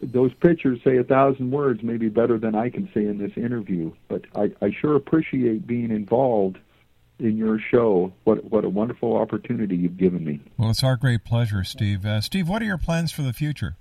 those 0.00 0.32
pictures 0.34 0.80
say 0.84 0.98
a 0.98 1.04
thousand 1.04 1.50
words, 1.50 1.82
maybe 1.82 2.08
better 2.08 2.38
than 2.38 2.54
I 2.54 2.70
can 2.70 2.88
say 2.94 3.06
in 3.06 3.18
this 3.18 3.32
interview. 3.36 3.92
But 4.08 4.22
I, 4.34 4.50
I 4.60 4.70
sure 4.80 4.96
appreciate 4.96 5.66
being 5.66 5.90
involved 5.90 6.58
in 7.18 7.36
your 7.36 7.58
show. 7.58 8.12
What 8.24 8.44
what 8.44 8.64
a 8.64 8.68
wonderful 8.68 9.16
opportunity 9.16 9.76
you've 9.76 9.96
given 9.96 10.24
me. 10.24 10.40
Well, 10.56 10.70
it's 10.70 10.84
our 10.84 10.96
great 10.96 11.24
pleasure, 11.24 11.64
Steve. 11.64 12.04
Uh, 12.04 12.20
Steve, 12.20 12.48
what 12.48 12.62
are 12.62 12.66
your 12.66 12.78
plans 12.78 13.12
for 13.12 13.22
the 13.22 13.32
future? 13.32 13.76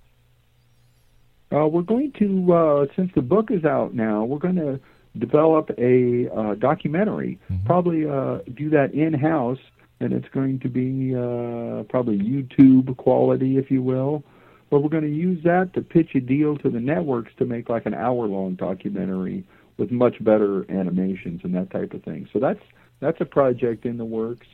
Uh, 1.54 1.68
we're 1.68 1.82
going 1.82 2.14
to, 2.14 2.54
uh, 2.54 2.86
since 2.96 3.12
the 3.14 3.22
book 3.22 3.52
is 3.52 3.66
out 3.66 3.94
now, 3.94 4.24
we're 4.24 4.40
going 4.40 4.56
to 4.56 4.80
develop 5.18 5.70
a 5.78 6.30
uh, 6.34 6.56
documentary. 6.56 7.38
Mm-hmm. 7.52 7.66
Probably 7.66 8.06
uh, 8.08 8.40
do 8.56 8.70
that 8.70 8.94
in 8.94 9.14
house, 9.14 9.60
and 10.00 10.14
it's 10.14 10.30
going 10.30 10.60
to 10.60 10.70
be 10.70 11.14
uh, 11.14 11.84
probably 11.90 12.18
YouTube 12.18 12.96
quality, 12.98 13.58
if 13.58 13.70
you 13.70 13.82
will. 13.82 14.24
But 14.70 14.80
we're 14.80 14.90
going 14.90 15.04
to 15.04 15.10
use 15.10 15.44
that 15.44 15.74
to 15.74 15.82
pitch 15.82 16.16
a 16.16 16.22
deal 16.22 16.58
to 16.60 16.70
the 16.70 16.80
networks 16.80 17.34
to 17.40 17.46
make 17.46 17.68
like 17.68 17.86
an 17.86 17.94
hour-long 17.94 18.56
documentary 18.56 19.46
with 19.78 19.92
much 19.92 20.24
better 20.24 20.66
animations 20.72 21.42
and 21.44 21.54
that 21.56 21.70
type 21.72 21.94
of 21.94 22.04
thing. 22.04 22.30
So 22.32 22.40
that's 22.40 22.62
that's 23.02 23.20
a 23.20 23.26
project 23.26 23.86
in 23.86 23.98
the 23.98 24.06
works. 24.06 24.48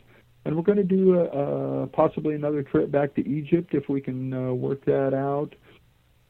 And 0.45 0.55
we're 0.55 0.63
going 0.63 0.77
to 0.77 0.83
do 0.83 1.19
a, 1.19 1.25
a, 1.25 1.87
possibly 1.87 2.33
another 2.33 2.63
trip 2.63 2.89
back 2.89 3.13
to 3.15 3.27
Egypt 3.27 3.73
if 3.73 3.89
we 3.89 3.99
can 3.99 4.33
uh, 4.33 4.53
work 4.53 4.85
that 4.85 5.13
out 5.13 5.53